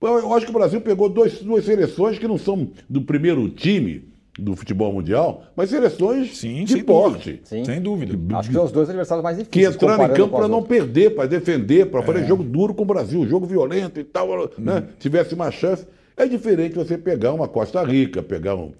[0.00, 4.08] Eu acho que o Brasil pegou dois, duas seleções que não são do primeiro time
[4.38, 7.30] do futebol mundial, mas seleções Sim, de sem porte.
[7.32, 7.40] dúvida.
[7.44, 7.64] Sim.
[7.64, 8.36] Sem dúvida.
[8.38, 9.74] Acho que são os dois adversários mais Que difíceis.
[9.74, 10.78] entraram em campo para não outras.
[10.78, 12.02] perder, para defender, para É.
[12.04, 14.84] fazer jogo duro com o Brasil, jogo violento e tal, né?
[15.00, 15.84] Tivesse uma chance.
[16.16, 18.70] É diferente você pegar uma Costa Rica, pegar um,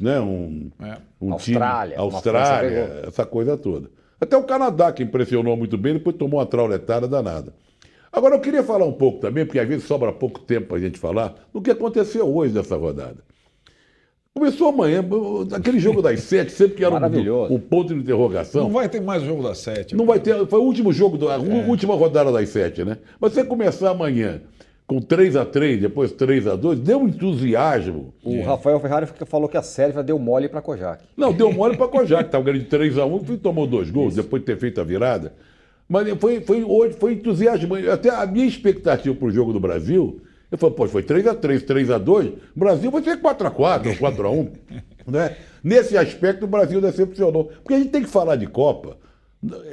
[0.00, 0.96] né, um, É.
[1.20, 3.90] um Austrália, time, Austrália, essa coisa toda.
[4.20, 7.52] Até o Canadá, que impressionou muito bem, depois tomou uma trauletada danada.
[8.12, 10.80] Agora, eu queria falar um pouco também, porque às vezes sobra pouco tempo para a
[10.80, 13.18] gente falar, do que aconteceu hoje nessa rodada.
[14.34, 15.04] Começou amanhã,
[15.52, 17.52] aquele jogo das sete, sempre que era um, Maravilhoso.
[17.52, 18.62] um ponto de interrogação.
[18.64, 19.94] Não vai ter mais o jogo das sete.
[19.96, 20.46] Não vai ter.
[20.46, 21.66] Foi o último jogo, da, a É.
[21.66, 22.98] última rodada das sete, né?
[23.20, 24.40] Mas você começar amanhã
[24.86, 28.14] com 3 a 3 depois 3 a 2 deu um entusiasmo.
[28.24, 31.04] O Rafael Ferrari falou que a Sérvia deu mole para Kojak.
[31.16, 34.14] Não, deu mole para Kojak, estava ganhando de 3 a 1 e tomou dois gols
[34.14, 35.32] depois de ter feito a virada.
[35.90, 37.90] Mas foi, foi, hoje foi entusiasmante.
[37.90, 41.34] Até a minha expectativa para o jogo do Brasil, eu falei, pô, foi 3 a
[41.34, 44.52] 3 3 a 2 o Brasil vai ser 4 a 4 ou 4 a 1
[45.10, 45.36] né?
[45.64, 47.46] Nesse aspecto, o Brasil decepcionou.
[47.46, 48.98] Porque a gente tem que falar de Copa.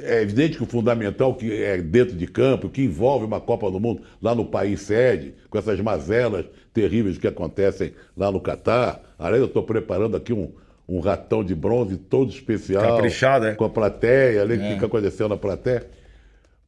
[0.02, 3.78] É evidente que o fundamental que é dentro de campo, que envolve uma Copa do
[3.78, 9.00] Mundo lá no país sede, com essas mazelas terríveis que acontecem lá no Catar.
[9.16, 10.50] Aliás, eu estou preparando aqui um,
[10.88, 12.96] um ratão de bronze todo especial.
[12.96, 13.54] Caprichado, é?
[13.54, 15.97] Com a plateia, ali, o que, que aconteceu na plateia.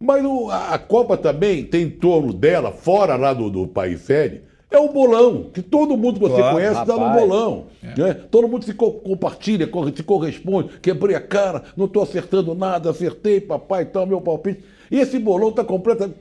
[0.03, 4.41] Mas a, Copa também tem em torno dela, fora lá do, do país sede,
[4.71, 7.67] é o bolão, que todo mundo que você Claro, conhece está no bolão.
[7.83, 8.15] né?
[8.31, 12.89] Todo mundo se co- compartilha, co- se corresponde, quebrei a cara, não estou acertando nada,
[12.89, 14.65] acertei, papai e tal, meu palpite.
[14.91, 15.65] E esse bolão está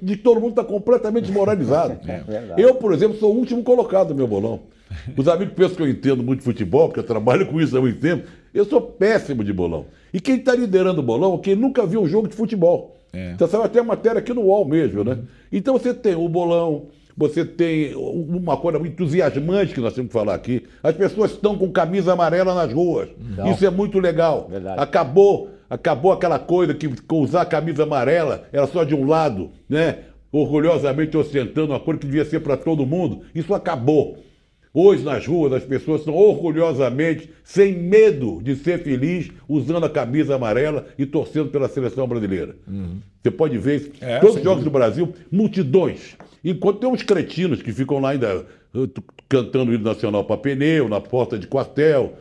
[0.02, 2.00] de todo mundo está completamente desmoralizado.
[2.58, 4.60] É eu, por exemplo, sou o último colocado no meu bolão.
[5.16, 7.82] Os amigos pensam que eu entendo muito de futebol, porque eu trabalho com isso há
[7.82, 8.28] muito tempo.
[8.54, 9.86] Eu sou péssimo de bolão.
[10.14, 12.99] E quem está liderando o bolão é quem nunca viu um jogo de futebol.
[13.14, 13.32] É.
[13.32, 15.20] Então saiu até a matéria aqui no UOL mesmo, né?
[15.52, 16.88] Então você tem o bolão,
[17.18, 20.64] você tem uma coisa muito entusiasmante que nós temos que falar aqui.
[20.82, 23.10] As pessoas estão com camisa amarela nas ruas.
[23.52, 24.48] Isso é muito legal.
[24.50, 24.82] Verdade.
[24.82, 29.98] Acabou, acabou aquela coisa que usar a camisa amarela era só de um lado, né?
[30.32, 33.24] Orgulhosamente ostentando uma coisa que devia ser para todo mundo.
[33.36, 34.18] Isso acabou.
[34.82, 40.36] Hoje nas ruas as pessoas estão orgulhosamente, sem medo de ser feliz, usando a camisa
[40.36, 42.56] amarela e torcendo pela seleção brasileira.
[43.22, 43.92] Você pode ver isso.
[44.00, 46.16] É, Todos os jogos do Brasil, multidões.
[46.46, 48.90] Enquanto tem uns cretinos que ficam lá ainda uh,
[49.28, 52.14] cantando o hino nacional para pneu, na porta de quartel,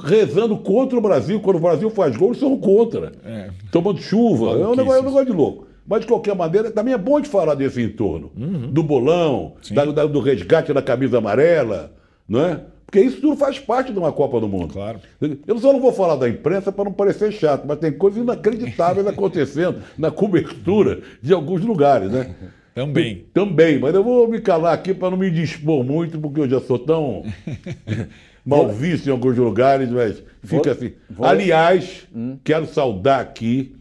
[0.00, 1.40] rezando contra o Brasil.
[1.40, 3.12] Quando o Brasil faz gol, eles são contra.
[3.24, 3.50] É.
[3.72, 4.52] Tomando chuva.
[4.52, 5.67] É um negócio, é um negócio de louco.
[5.88, 8.30] Mas, de qualquer maneira, também é bom de falar desse entorno.
[8.70, 11.92] Do bolão, da- da- do resgate da camisa amarela,
[12.28, 12.60] não é?
[12.84, 14.72] Porque isso tudo faz parte de uma Copa do Mundo.
[14.72, 14.98] Claro.
[15.46, 19.06] Eu só não vou falar da imprensa para não parecer chato, mas tem coisas inacreditáveis
[19.08, 22.34] acontecendo na cobertura de alguns lugares, né?
[22.74, 23.24] Também.
[23.34, 26.60] Também, mas eu vou me calar aqui para não me dispor muito, porque eu já
[26.60, 27.24] sou tão
[28.44, 30.92] mal visto em alguns lugares, mas fica assim.
[31.10, 32.06] vou- Aliás,
[32.44, 33.74] quero saudar aqui,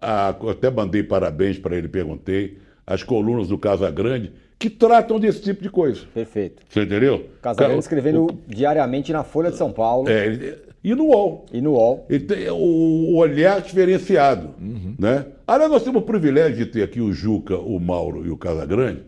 [0.00, 5.18] a- eu até mandei parabéns para ele, perguntei, as colunas do Casa Grande, que tratam
[5.20, 6.02] desse tipo de coisa.
[6.14, 6.62] Perfeito.
[6.68, 7.26] Você entendeu?
[7.42, 11.44] Casagrande escrevendo diariamente na Folha de São Paulo É, ele- e no UOL.
[11.52, 12.06] e no UOL.
[12.08, 14.50] Ele tem o, o olhar diferenciado.
[14.98, 15.26] Né?
[15.46, 19.02] Aliás, nós temos o privilégio de ter aqui o Juca, o Mauro e o Casagrande.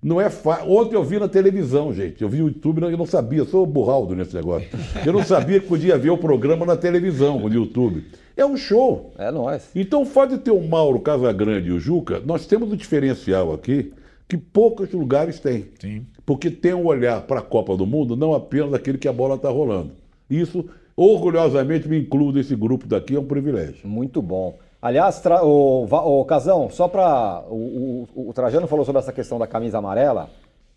[0.00, 0.62] Não é fa...
[0.64, 2.22] Ontem eu vi na televisão, gente.
[2.22, 4.68] Eu vi o YouTube, eu não sabia, sou burraldo nesse negócio.
[5.04, 8.04] Eu não sabia que podia ver o programa na televisão, no YouTube.
[8.36, 9.12] É um show.
[9.18, 9.68] É nóis.
[9.74, 12.76] Então, o fato de ter o Mauro, o Casagrande e o Juca, nós temos um
[12.76, 13.92] diferencial aqui
[14.28, 15.66] que poucos lugares têm.
[15.80, 16.06] Sim.
[16.24, 19.34] Porque tem um olhar para a Copa do Mundo, não apenas aquele que a bola
[19.34, 19.90] está rolando.
[20.30, 23.88] Isso, orgulhosamente, me incluo desse grupo daqui, é um privilégio.
[23.88, 24.56] Muito bom.
[24.80, 25.84] Aliás, tra- o,
[26.20, 27.42] o Casão, só para.
[27.48, 30.30] O, o- o Trajano falou sobre essa questão da camisa amarela.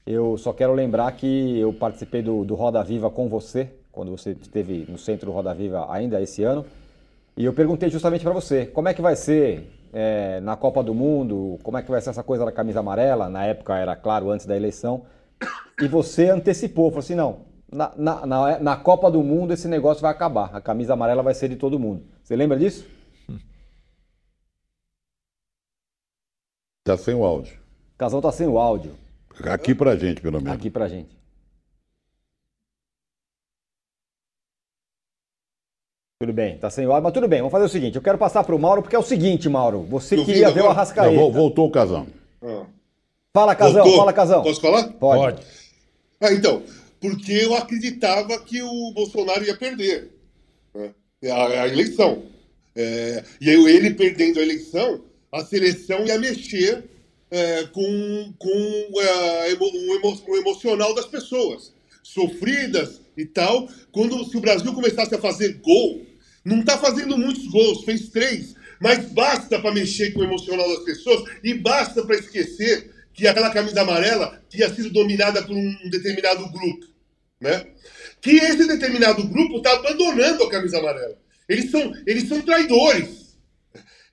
[0.06, 4.32] Eu só quero lembrar que eu participei do, do Roda Viva com você, quando você
[4.32, 6.66] esteve no centro do Roda Viva ainda esse ano.
[7.38, 10.93] E eu perguntei justamente para você, como é que vai ser é, na Copa do
[10.95, 13.30] Mundo, como é que vai ser essa coisa da camisa amarela?
[13.30, 15.04] Na época era claro, antes da eleição.
[15.80, 17.38] E você antecipou, falou assim: não,
[17.72, 21.36] na, na, na, na Copa do Mundo esse negócio vai acabar, a camisa amarela vai
[21.36, 22.02] ser de todo mundo.
[22.24, 22.88] Você lembra disso?
[26.94, 27.54] Está sem o áudio.
[27.96, 28.96] O Casão tá sem o áudio
[29.46, 30.54] Aqui pra gente, pelo menos.
[30.58, 31.18] aqui pra gente.
[36.20, 38.18] Tudo bem, tá sem o áudio, mas tudo bem, vamos fazer o seguinte, eu quero
[38.18, 40.64] passar pro Mauro, porque é o seguinte, Mauro, você Eu queria ver o agora.
[40.66, 41.16] Não, Arrascaeta.
[41.16, 42.08] vol- voltou o casão.
[42.44, 42.66] Ah.
[43.34, 43.98] Fala, Casão, Voltou?
[44.00, 44.44] fala, Casão.
[44.44, 44.88] Posso falar?
[44.94, 45.42] Pode.
[46.20, 46.62] Ah, então,
[47.00, 50.12] porque eu acreditava que o Bolsonaro ia perder
[50.76, 50.94] né,
[51.32, 52.24] a, a eleição.
[52.76, 56.84] É, e aí, ele perdendo a eleição, a seleção ia mexer
[57.29, 58.49] é, com, com
[58.99, 61.73] é, o, emo- o emocional das pessoas,
[62.03, 63.69] sofridas e tal.
[63.91, 66.05] Quando se o Brasil começasse a fazer gol,
[66.43, 70.84] não está fazendo muitos gols, fez três, mas basta para mexer com o emocional das
[70.84, 76.49] pessoas e basta para esquecer que aquela camisa amarela tinha sido dominada por um determinado
[76.49, 76.88] grupo,
[77.39, 77.65] né?
[78.21, 81.17] Que esse determinado grupo está abandonando a camisa amarela.
[81.47, 83.20] Eles são, eles são traidores.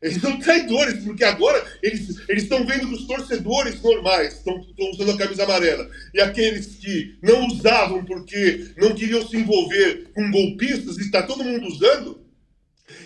[0.00, 5.18] Eles são traidores, porque agora eles estão vendo que os torcedores normais estão usando a
[5.18, 5.90] camisa amarela.
[6.14, 11.66] E aqueles que não usavam porque não queriam se envolver com golpistas, está todo mundo
[11.66, 12.28] usando,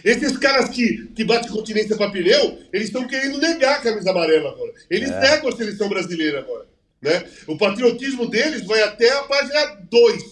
[0.04, 4.50] esses caras que, que batem continência para pneu, eles estão querendo negar a camisa amarela
[4.50, 4.72] agora.
[4.90, 6.66] Eles negam a seleção brasileira agora.
[7.00, 7.24] Né?
[7.46, 10.22] O patriotismo deles vai até a página 2.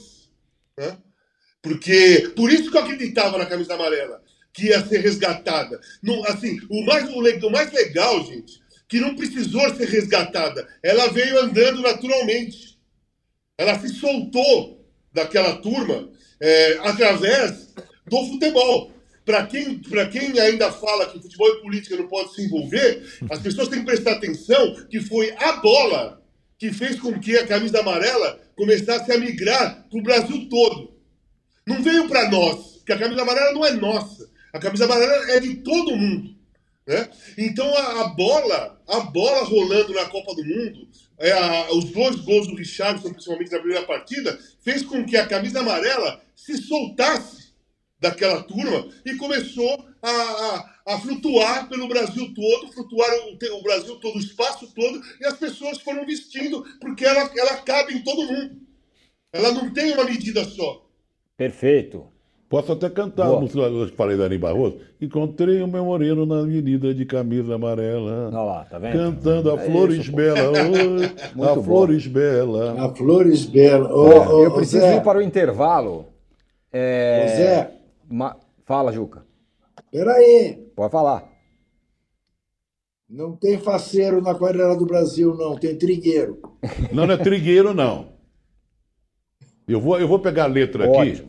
[0.78, 0.98] Né?
[1.62, 4.22] Porque, por isso que eu acreditava na camisa amarela,
[4.53, 5.80] que ia ser resgatada.
[6.03, 10.66] Não, assim, o mais, o, mais legal, gente, que não precisou ser resgatada.
[10.82, 12.78] Ela veio andando naturalmente.
[13.57, 17.72] Ela se soltou daquela turma é, através
[18.07, 18.92] do futebol.
[19.24, 19.80] Para quem,
[20.11, 23.84] quem ainda fala que futebol e política não pode se envolver, as pessoas têm que
[23.84, 26.20] prestar atenção que foi a bola
[26.59, 30.94] que fez com que a camisa amarela começasse a migrar para o Brasil todo.
[31.66, 34.29] Não veio para nós, porque a camisa amarela não é nossa.
[34.53, 36.34] A camisa amarela é de todo mundo.
[36.86, 37.09] Né?
[37.38, 40.88] Então a, a bola, a bola rolando na Copa do Mundo,
[41.18, 45.26] é, a- os dois gols do Richardson, principalmente na primeira partida, fez com que a
[45.26, 47.51] camisa amarela se soltasse
[48.01, 53.96] daquela turma e começou a, a, a flutuar pelo Brasil todo, flutuar o, o Brasil
[53.96, 58.26] todo, o espaço todo, e as pessoas foram vestindo, porque ela, ela cabe em todo
[58.26, 58.57] mundo.
[59.32, 60.88] Ela não tem uma medida só.
[61.36, 62.09] Perfeito.
[62.51, 63.38] Posso até cantar Boa.
[63.38, 64.80] a música que eu falei da Ari Barroso.
[65.01, 68.26] Encontrei o meu moreno na avenida de camisa amarela.
[68.26, 68.92] Olha lá, tá vendo?
[68.92, 70.12] Cantando a É Flores isso.
[70.12, 70.51] Bela,
[71.32, 71.62] Muito a bom.
[71.62, 72.84] Flores Bela.
[72.86, 73.88] A Flores Bela.
[73.94, 76.07] Ó, ô, eu preciso Zé, ir para o intervalo.
[76.72, 77.34] É...
[77.36, 77.70] Zé.
[78.11, 78.36] Ma-
[78.66, 79.24] Fala, Juca.
[79.92, 80.55] Peraí.
[80.74, 81.30] Pode falar.
[83.09, 85.55] Não tem faceiro na quadrilha do Brasil, não.
[85.57, 86.40] Tem trigueiro.
[86.92, 88.09] Não, não é trigueiro, não.
[89.68, 91.24] Eu vou, eu vou pegar a letra aqui.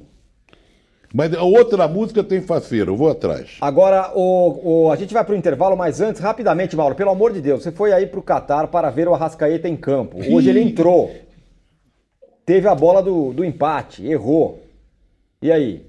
[1.13, 3.57] Mas a outra música tem faceiro, eu vou atrás.
[3.59, 7.33] Agora, o, o- a gente vai para o intervalo, mas antes, rapidamente, Mauro, pelo amor
[7.33, 10.17] de Deus, você foi aí para o Catar para ver o Arrascaeta em campo.
[10.17, 11.13] Hoje ele entrou.
[12.45, 14.63] Teve a bola do, do empate, errou.
[15.41, 15.85] E aí?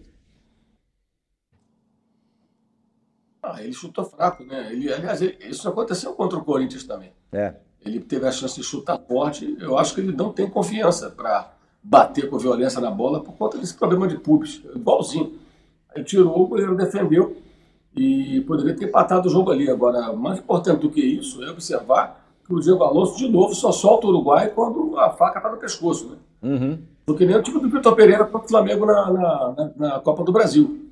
[3.42, 4.68] Ah, ele chutou fraco, né?
[4.72, 7.12] Ele, aliás, ele- isso aconteceu contra o Corinthians também.
[7.32, 7.54] É.
[7.84, 9.56] Ele teve a chance de chutar forte.
[9.60, 11.52] Eu acho que ele não tem confiança para
[11.82, 14.62] bater com violência na bola por conta desse problema de pubis.
[14.74, 15.32] Igualzinho.
[15.94, 17.36] Aí tirou, o goleiro defendeu
[17.94, 19.68] e poderia ter empatado o jogo ali.
[19.68, 23.70] Agora, mais importante do que isso é observar que o Diego Alonso, de novo, só
[23.72, 26.08] solta o Uruguai quando a faca está no pescoço.
[26.10, 26.16] Né?
[26.42, 26.78] Uhum.
[27.06, 30.22] Do que nem o time do Vitor Pereira contra o Flamengo na, na, na- Copa
[30.24, 30.88] do Brasil.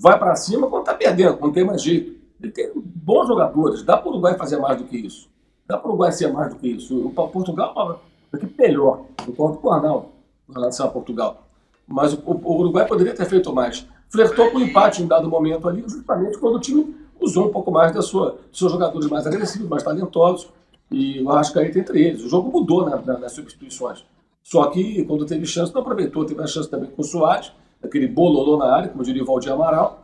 [0.00, 2.20] Vai para cima quando está perdendo, quando tem mais jeito.
[2.40, 3.82] Ele tem bons jogadores.
[3.82, 5.30] Dá para o Uruguai fazer mais do que isso.
[5.66, 7.06] Dá para o Uruguai ser mais do que isso.
[7.06, 8.00] O Portugal
[8.32, 9.04] uma equipe melhor.
[9.24, 10.06] Concordo com o Arnaldo
[10.48, 11.46] em relação a Portugal.
[11.86, 13.86] Mas o, o Uruguai poderia ter feito mais.
[14.08, 17.70] Flertou com o empate em dado momento ali, justamente quando o time usou um pouco
[17.70, 20.48] mais da sua, dos seus jogadores mais agressivos, mais talentosos.
[20.90, 22.22] E o Arrascaeta entre eles.
[22.22, 24.04] O jogo mudou na- na- nas substituições.
[24.42, 26.24] Só que quando teve chance, não aproveitou.
[26.24, 27.52] Teve a chance também com o Soares,
[27.82, 30.02] aquele bololô na área, como diria o Valdir Amaral.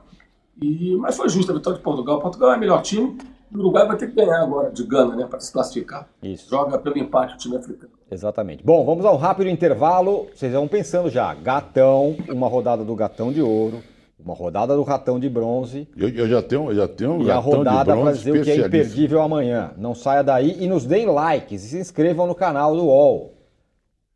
[0.61, 2.21] E, mas foi justa a vitória de Portugal.
[2.21, 3.19] Portugal é o melhor time.
[3.53, 5.27] O Uruguai vai ter que ganhar agora de Gana, né?
[5.27, 6.09] Para se classificar.
[6.23, 6.49] Isso.
[6.49, 7.93] Joga pelo empate o time africano.
[8.11, 8.65] Exatamente.
[8.65, 10.29] Bom, vamos ao rápido intervalo.
[10.35, 11.35] Vocês vão pensando já.
[11.35, 13.83] Gatão, uma rodada do Gatão de Ouro,
[14.19, 17.31] uma rodada do Ratão de Bronze Eu, eu já tenho, eu já tenho um e
[17.31, 19.73] a rodada para dizer o que é imperdível amanhã.
[19.77, 23.35] Não saia daí e nos deem likes e se inscrevam no canal do UOL.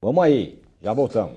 [0.00, 1.36] Vamos aí, já voltamos.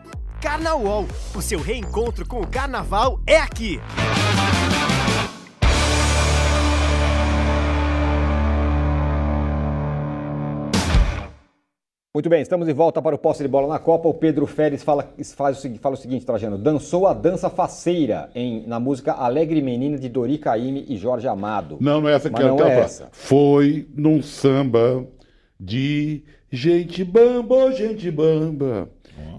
[0.41, 3.79] Carnaval, o seu reencontro com o carnaval é aqui.
[12.13, 14.09] Muito bem, estamos de volta para o posse de bola na Copa.
[14.09, 16.57] O Pedro Férez fala, faz fala o seguinte, Trajano.
[16.57, 21.77] Dançou a dança faceira em, na música Alegre Menina de Dori Caymmi e Jorge Amado.
[21.79, 23.09] Não, não é essa que eu é essa.
[23.11, 25.05] Foi num samba
[25.59, 28.89] de gente bamba, gente bamba,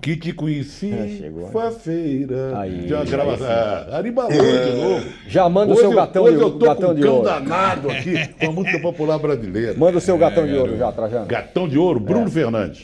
[0.02, 2.58] que te conheci É, chegou, feira.
[2.58, 3.46] Aí, de uma gravação.
[3.94, 5.06] Aribalou de novo.
[5.28, 7.04] Já manda o Hoje seu eu- gatão hoje de, eu tô gatão com de um
[7.04, 7.24] cão ouro.
[7.24, 9.74] danado aqui com a música popular brasileira.
[9.78, 11.26] Manda o seu gatão de ouro já, Trajano.
[11.26, 12.82] Gatão de ouro, Bruno Fernandes.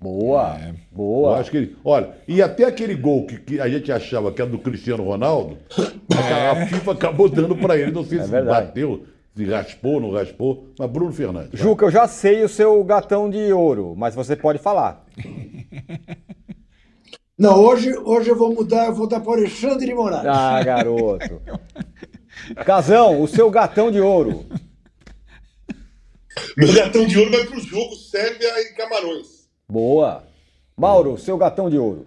[0.00, 1.38] Boa, Eu boa.
[1.38, 1.76] acho que ele.
[1.84, 5.58] Olha, e até aquele gol que, que a gente achava que era do Cristiano Ronaldo,
[6.16, 7.90] a, a FIFA acabou dando pra ele.
[7.90, 8.66] Não sei É se verdade.
[8.68, 9.02] bateu,
[9.36, 11.50] se raspou, não raspou, mas Bruno Fernandes.
[11.52, 11.60] vai.
[11.60, 15.04] Juca, eu já sei o seu gatão de ouro, mas você pode falar.
[17.40, 20.26] Não, hoje, hoje eu vou mudar, eu vou dar para o Alexandre de Moraes.
[20.26, 21.40] Ah, garoto.
[22.66, 24.44] Casão, o seu gatão de ouro.
[26.54, 29.48] Meu gatão de ouro vai pro jogo Sérvia e Camarões.
[29.66, 30.28] Boa.
[30.76, 32.06] Mauro, o seu gatão de ouro.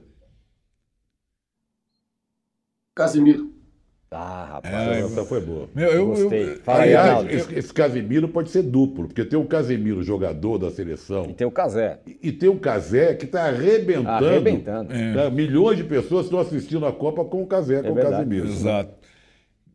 [2.94, 3.53] Casimiro.
[4.14, 4.74] Ah, rapaz.
[4.74, 5.68] É, Essa foi boa.
[5.74, 6.44] Meu, eu, Gostei.
[6.52, 7.30] eu, Fala aí, Aliás, Arnaldo.
[7.32, 11.48] esse, esse Casemiro pode ser duplo, porque tem o Casemiro, jogador da E seleção, tem
[11.48, 12.00] o Casé.
[12.06, 14.10] e, e tem o Casé, que está arrebentando.
[14.26, 14.94] Arrebentando.
[14.94, 15.30] né?
[15.30, 17.96] Milhões de pessoas estão assistindo a Copa com o Casé, com o.
[17.96, 18.48] Casemiro.
[18.48, 19.04] Exato.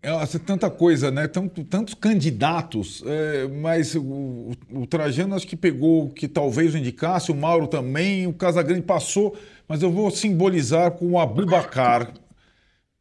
[0.00, 1.26] É, assim, tanta coisa, né?
[1.26, 6.72] Tanto, tantos candidatos, é, mas o, o, o Trajano acho que pegou o que talvez
[6.72, 9.34] o indicasse, o Mauro também, o Casagrande passou,
[9.66, 12.12] mas eu vou simbolizar com o Abubacar,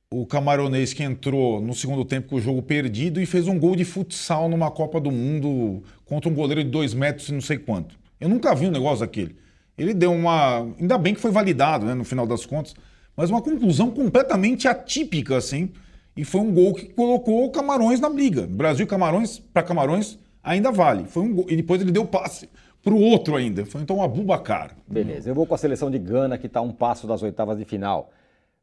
[0.09, 3.75] o camaronês que entrou no segundo tempo com o jogo perdido e fez um gol
[3.75, 7.57] de futsal numa Copa do Mundo contra um goleiro de dois metros e não sei
[7.57, 7.99] quanto.
[8.19, 9.35] Eu nunca vi um negócio daquele.
[9.77, 10.59] Ele deu uma.
[10.79, 12.73] Ainda bem que foi validado, né, no final das contas,
[13.15, 15.71] mas uma conclusão completamente atípica, assim.
[16.15, 18.47] E foi um gol que colocou o Camarões na briga.
[18.47, 21.05] Brasil Camarões, para Camarões, ainda vale.
[21.05, 21.45] Foi um gol.
[21.47, 22.49] E depois ele deu passe
[22.81, 23.65] para o outro ainda.
[23.65, 24.75] Foi então o Abubacar.
[24.87, 27.65] Beleza, eu vou com a seleção de Gana, que está um passo das oitavas de
[27.65, 28.09] final.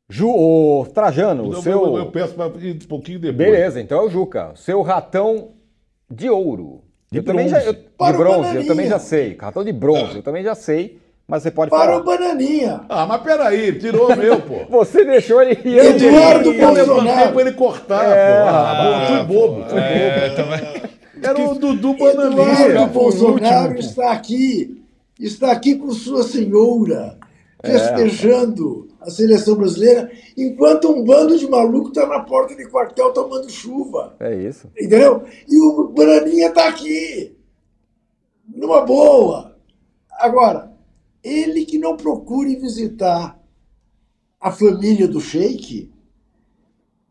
[0.08, 1.82] Ju, ô, Trajano, o seu.
[1.86, 3.36] eu, eu peço para ir um pouquinho depois.
[3.38, 4.52] Beleza, então é o Juca.
[4.52, 5.52] O seu ratão
[6.10, 6.82] de ouro.
[7.10, 7.56] De eu também já.
[7.58, 7.66] bronze.
[7.68, 9.36] eu- de Para o bronze, eu também já sei.
[9.40, 11.00] Ratão de bronze, eu também já sei.
[11.26, 12.00] Mas você pode Para falar.
[12.00, 12.82] o Bananinha.
[12.86, 14.66] Ah, mas peraí, tirou o meu, pô.
[14.68, 15.52] Você deixou ele.
[15.52, 17.32] Eduardo Eu levantei Bolsonaro.
[17.32, 18.48] pra ele cortar, É, pô.
[18.50, 20.94] Ah, fui bobo, fui bobo.
[21.22, 22.66] Era o Dudu Bananinha.
[22.68, 24.84] Eduardo Bolsonaro está aqui,
[25.18, 27.16] está aqui com sua senhora,
[27.64, 33.50] festejando a seleção brasileira, enquanto um bando de maluco está na porta de quartel tomando
[33.50, 34.16] chuva.
[34.20, 34.70] É isso.
[34.78, 35.24] Entendeu?
[35.48, 37.36] E o Braninha está aqui,
[38.46, 39.56] numa boa.
[40.12, 40.72] Agora,
[41.22, 43.38] ele que não procure visitar
[44.40, 45.90] a família do Sheik,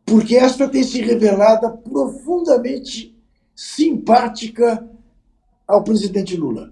[0.04, 3.16] porque esta tem se revelado profundamente
[3.54, 4.88] simpática
[5.66, 6.70] ao presidente Lula.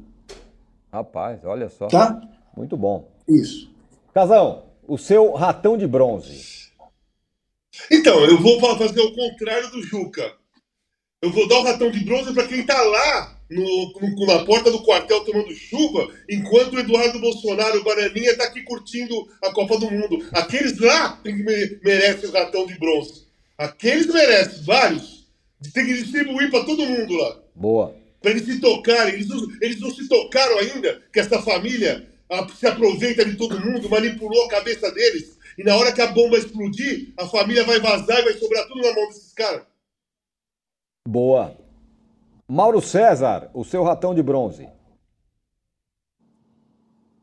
[0.92, 1.88] Rapaz, olha só.
[1.88, 2.20] Tá?
[2.56, 3.08] Muito bom.
[3.26, 3.71] Isso.
[4.12, 6.70] Casão, o seu ratão de bronze.
[7.90, 10.34] Então, eu vou fazer o contrário do Juca.
[11.22, 14.70] Eu vou dar o ratão de bronze para quem tá lá no, no, na porta
[14.70, 19.78] do quartel tomando chuva, enquanto o Eduardo Bolsonaro, o Bananinha, tá aqui curtindo a Copa
[19.78, 20.26] do Mundo.
[20.32, 21.18] Aqueles lá
[21.82, 23.26] merecem o ratão de bronze.
[23.56, 25.26] Aqueles merecem, vários.
[25.72, 27.38] Tem que distribuir para todo mundo lá.
[27.54, 27.94] Boa.
[28.20, 29.14] Para eles se tocarem.
[29.14, 32.11] Eles não, eles não se tocaram ainda que essa família
[32.54, 35.38] se aproveita de todo mundo, manipulou a cabeça deles.
[35.58, 38.80] E na hora que a bomba explodir, a família vai vazar e vai sobrar tudo
[38.80, 39.62] na mão desses caras.
[41.06, 41.56] Boa.
[42.48, 44.68] Mauro César, o seu ratão de bronze.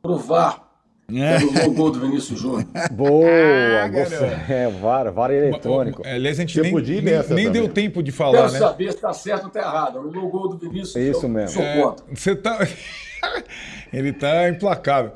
[0.02, 0.70] Provar.
[1.12, 1.40] É.
[1.40, 2.66] Pelo gol do Vinícius Júnior.
[2.92, 3.90] Boa, ah,
[4.52, 6.04] é, VAR, VAR eletrônico.
[6.06, 8.60] Aliás, a gente Você nem, podia nem, nem deu tempo de falar, Quero né?
[8.60, 10.02] saber se tá certo ou tá errado.
[10.04, 10.96] No gol do Vinícius.
[10.96, 11.62] Isso eu, mesmo.
[11.62, 12.60] É, você tá...
[13.92, 15.14] Ele tá implacável.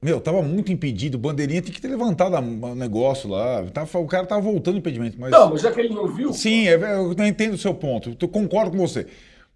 [0.00, 1.18] Meu, tava muito impedido.
[1.18, 3.64] Bandeirinha tem que ter levantado o negócio lá.
[3.72, 5.18] Tava, o cara tava voltando o impedimento.
[5.18, 5.30] Mas...
[5.30, 6.32] Não, mas já que ele não viu.
[6.32, 8.16] Sim, é, eu não entendo o seu ponto.
[8.20, 9.06] Eu concordo com você.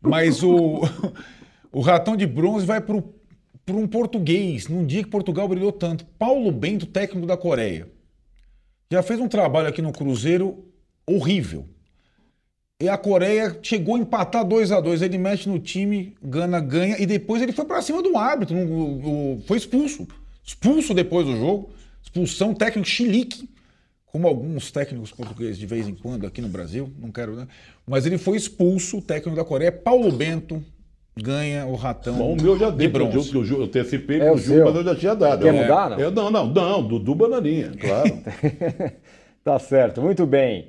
[0.00, 0.80] Mas o,
[1.70, 6.04] o ratão de bronze vai para um português, num dia que Portugal brilhou tanto.
[6.18, 7.86] Paulo Bento, técnico da Coreia.
[8.90, 10.64] Já fez um trabalho aqui no Cruzeiro
[11.06, 11.68] horrível.
[12.80, 16.96] E a Coreia chegou a empatar 2 a 2 Ele mexe no time, Gana ganha,
[16.98, 18.56] e depois ele foi para cima do árbitro.
[19.46, 20.08] Foi expulso.
[20.42, 21.70] Expulso depois do jogo.
[22.02, 23.48] Expulsão técnico chilique
[24.12, 27.46] como alguns técnicos portugueses de vez em quando aqui no Brasil, não quero, né?
[27.86, 30.62] Mas ele foi expulso, o técnico da Coreia, Paulo Bento,
[31.16, 32.16] ganha o ratão.
[32.16, 34.84] Bom, o meu já deu, porque eu, eu, eu antecipei é o Ju, mas eu
[34.84, 35.44] já tinha dado.
[35.44, 36.00] Quer mudar, não?
[36.00, 38.18] Eu, não, não, não, Dudu Bananinha, claro.
[39.44, 40.68] tá certo, muito bem.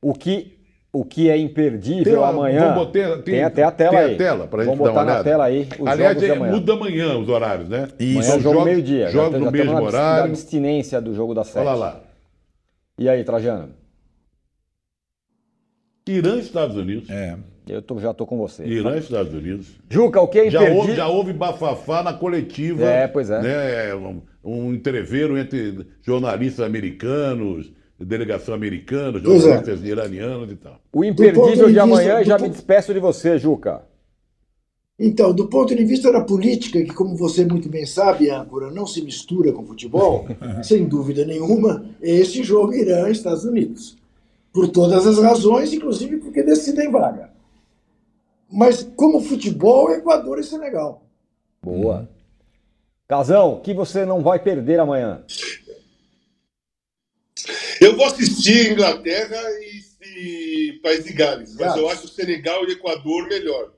[0.00, 0.57] O que
[0.92, 2.74] o que é imperdível tem, amanhã.
[2.74, 4.14] Botar, tem, tem até a tela tem aí.
[4.14, 5.68] A tela pra vamos gente botar dar uma na tela aí.
[5.78, 7.88] Os Aliás, é, muda amanhã os horários, né?
[7.98, 8.18] Isso.
[8.20, 9.10] Amanhã é jogo meio-dia.
[9.10, 10.22] Jogos no mesmo horário.
[10.22, 11.66] A abstinência do jogo da sete.
[11.66, 12.00] Olha lá.
[12.98, 13.70] E aí, Trajano?
[16.08, 17.10] Irã e Estados Unidos.
[17.10, 17.36] É.
[17.68, 18.64] Eu tô, já tô com você.
[18.64, 19.78] Irã e Estados Unidos.
[19.90, 20.74] Juca, o que é imperdível...
[20.74, 22.82] Já houve, já houve bafafá na coletiva.
[22.82, 23.42] É, pois é.
[23.42, 27.70] Né, um, um entreveiro entre jornalistas americanos,
[28.04, 29.20] delegação americana, é.
[29.20, 29.86] jornalistas é.
[29.86, 30.80] iranianos e tal.
[30.92, 33.82] O imperdível de, de amanhã, já me despeço de você, Juca.
[34.98, 38.84] Então, do ponto de vista da política, que como você muito bem sabe, âncora, não
[38.84, 40.26] se mistura com futebol,
[40.62, 43.96] sem dúvida nenhuma, esse jogo Irã Estados Unidos.
[44.52, 47.30] Por todas as razões, inclusive porque decidem vaga.
[48.50, 51.02] Mas como futebol, Equador e Senegal.
[51.62, 52.08] Boa.
[53.06, 55.22] Casão, que você não vai perder amanhã?
[57.80, 62.66] Eu vou assistir Inglaterra e, e País de Gales, mas eu acho o Senegal e
[62.68, 63.72] o Equador melhor.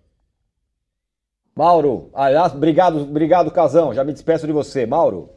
[1.55, 3.93] Mauro, aliás, obrigado, obrigado, Casão.
[3.93, 4.87] Já me despeço de você.
[4.87, 5.31] Mauro.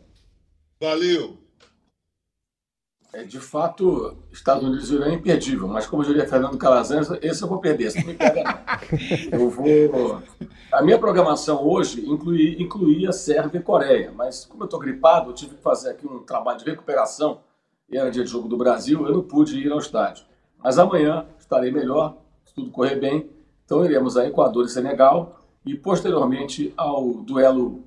[0.79, 1.37] Valeu.
[3.13, 7.43] É, de fato, Estados Unidos e Irã é imperdível, mas como diria Fernando Calazan, esse
[7.43, 8.53] eu vou perder, esse não me pega não.
[9.39, 10.19] Eu vou...
[10.71, 15.35] A minha programação hoje incluía, incluía Sérvia e Coreia, mas como eu estou gripado, eu
[15.35, 17.41] tive que fazer aqui um trabalho de recuperação,
[17.89, 20.25] e era dia de jogo do Brasil, eu não pude ir ao estádio.
[20.63, 23.29] Mas amanhã estarei melhor, se tudo correr bem,
[23.65, 27.83] então iremos a Equador e Senegal, e posteriormente ao duelo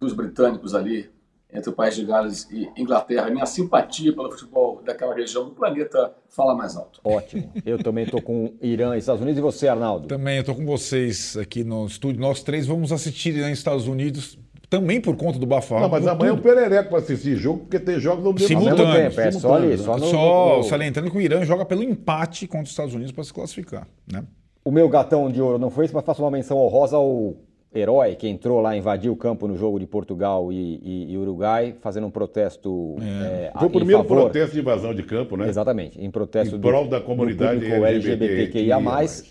[0.00, 1.10] dos britânicos ali
[1.52, 3.30] entre o País de Gales e Inglaterra.
[3.30, 7.00] Minha simpatia pelo futebol daquela região do planeta fala mais alto.
[7.02, 7.50] Ótimo.
[7.64, 9.38] Eu também estou com Irã e Estados Unidos.
[9.38, 10.06] E você, Arnaldo?
[10.08, 12.20] Também, estou com vocês aqui no estúdio.
[12.20, 14.38] Nós três vamos assistir Irã e Estados Unidos.
[14.70, 15.80] Também por conta do bafá.
[15.80, 16.40] Não, mas amanhã tudo.
[16.40, 19.20] o Perereco para assistir jogo, porque tem jogos no mesmo tempo.
[19.20, 20.62] É só ali, só, no, só no...
[20.64, 23.88] salientando que o Irã joga pelo empate contra os Estados Unidos para se classificar.
[24.10, 24.22] Né?
[24.62, 27.34] O meu gatão de ouro não foi isso, mas faço uma menção honrosa ao
[27.74, 31.74] herói que entrou lá, invadiu o campo no jogo de Portugal e, e, e Uruguai,
[31.80, 32.96] fazendo um protesto.
[33.00, 33.50] É.
[33.54, 35.48] É, Foi o primeiro favor, protesto de invasão de campo, né?
[35.48, 38.76] Exatamente, em protesto em prol do, da comunidade do LGBTQIA,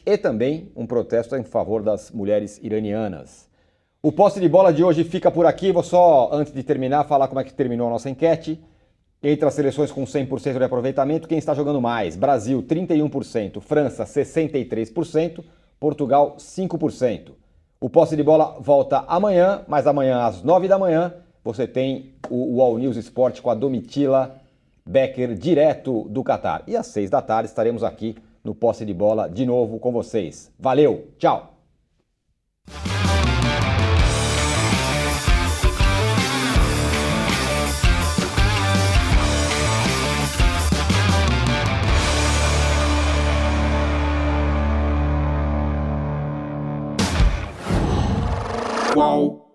[0.06, 3.47] e também um protesto em favor das mulheres iranianas.
[4.08, 5.70] O posse de bola de hoje fica por aqui.
[5.70, 8.58] Vou só, antes de terminar, falar como é que terminou a nossa enquete.
[9.22, 12.16] Entre as seleções com 100% de aproveitamento, quem está jogando mais?
[12.16, 15.44] Brasil, 31%, França, 63%,
[15.78, 17.32] Portugal, 5%.
[17.82, 21.14] O posse de bola volta amanhã, mas amanhã às 9 da manhã
[21.44, 24.38] você tem o, All News Sport com a Domitila
[24.86, 26.64] Becker direto do Catar.
[26.66, 30.50] E às 6 da tarde estaremos aqui no posse de bola de novo com vocês.
[30.58, 31.56] Valeu, tchau!
[48.98, 49.47] Qual.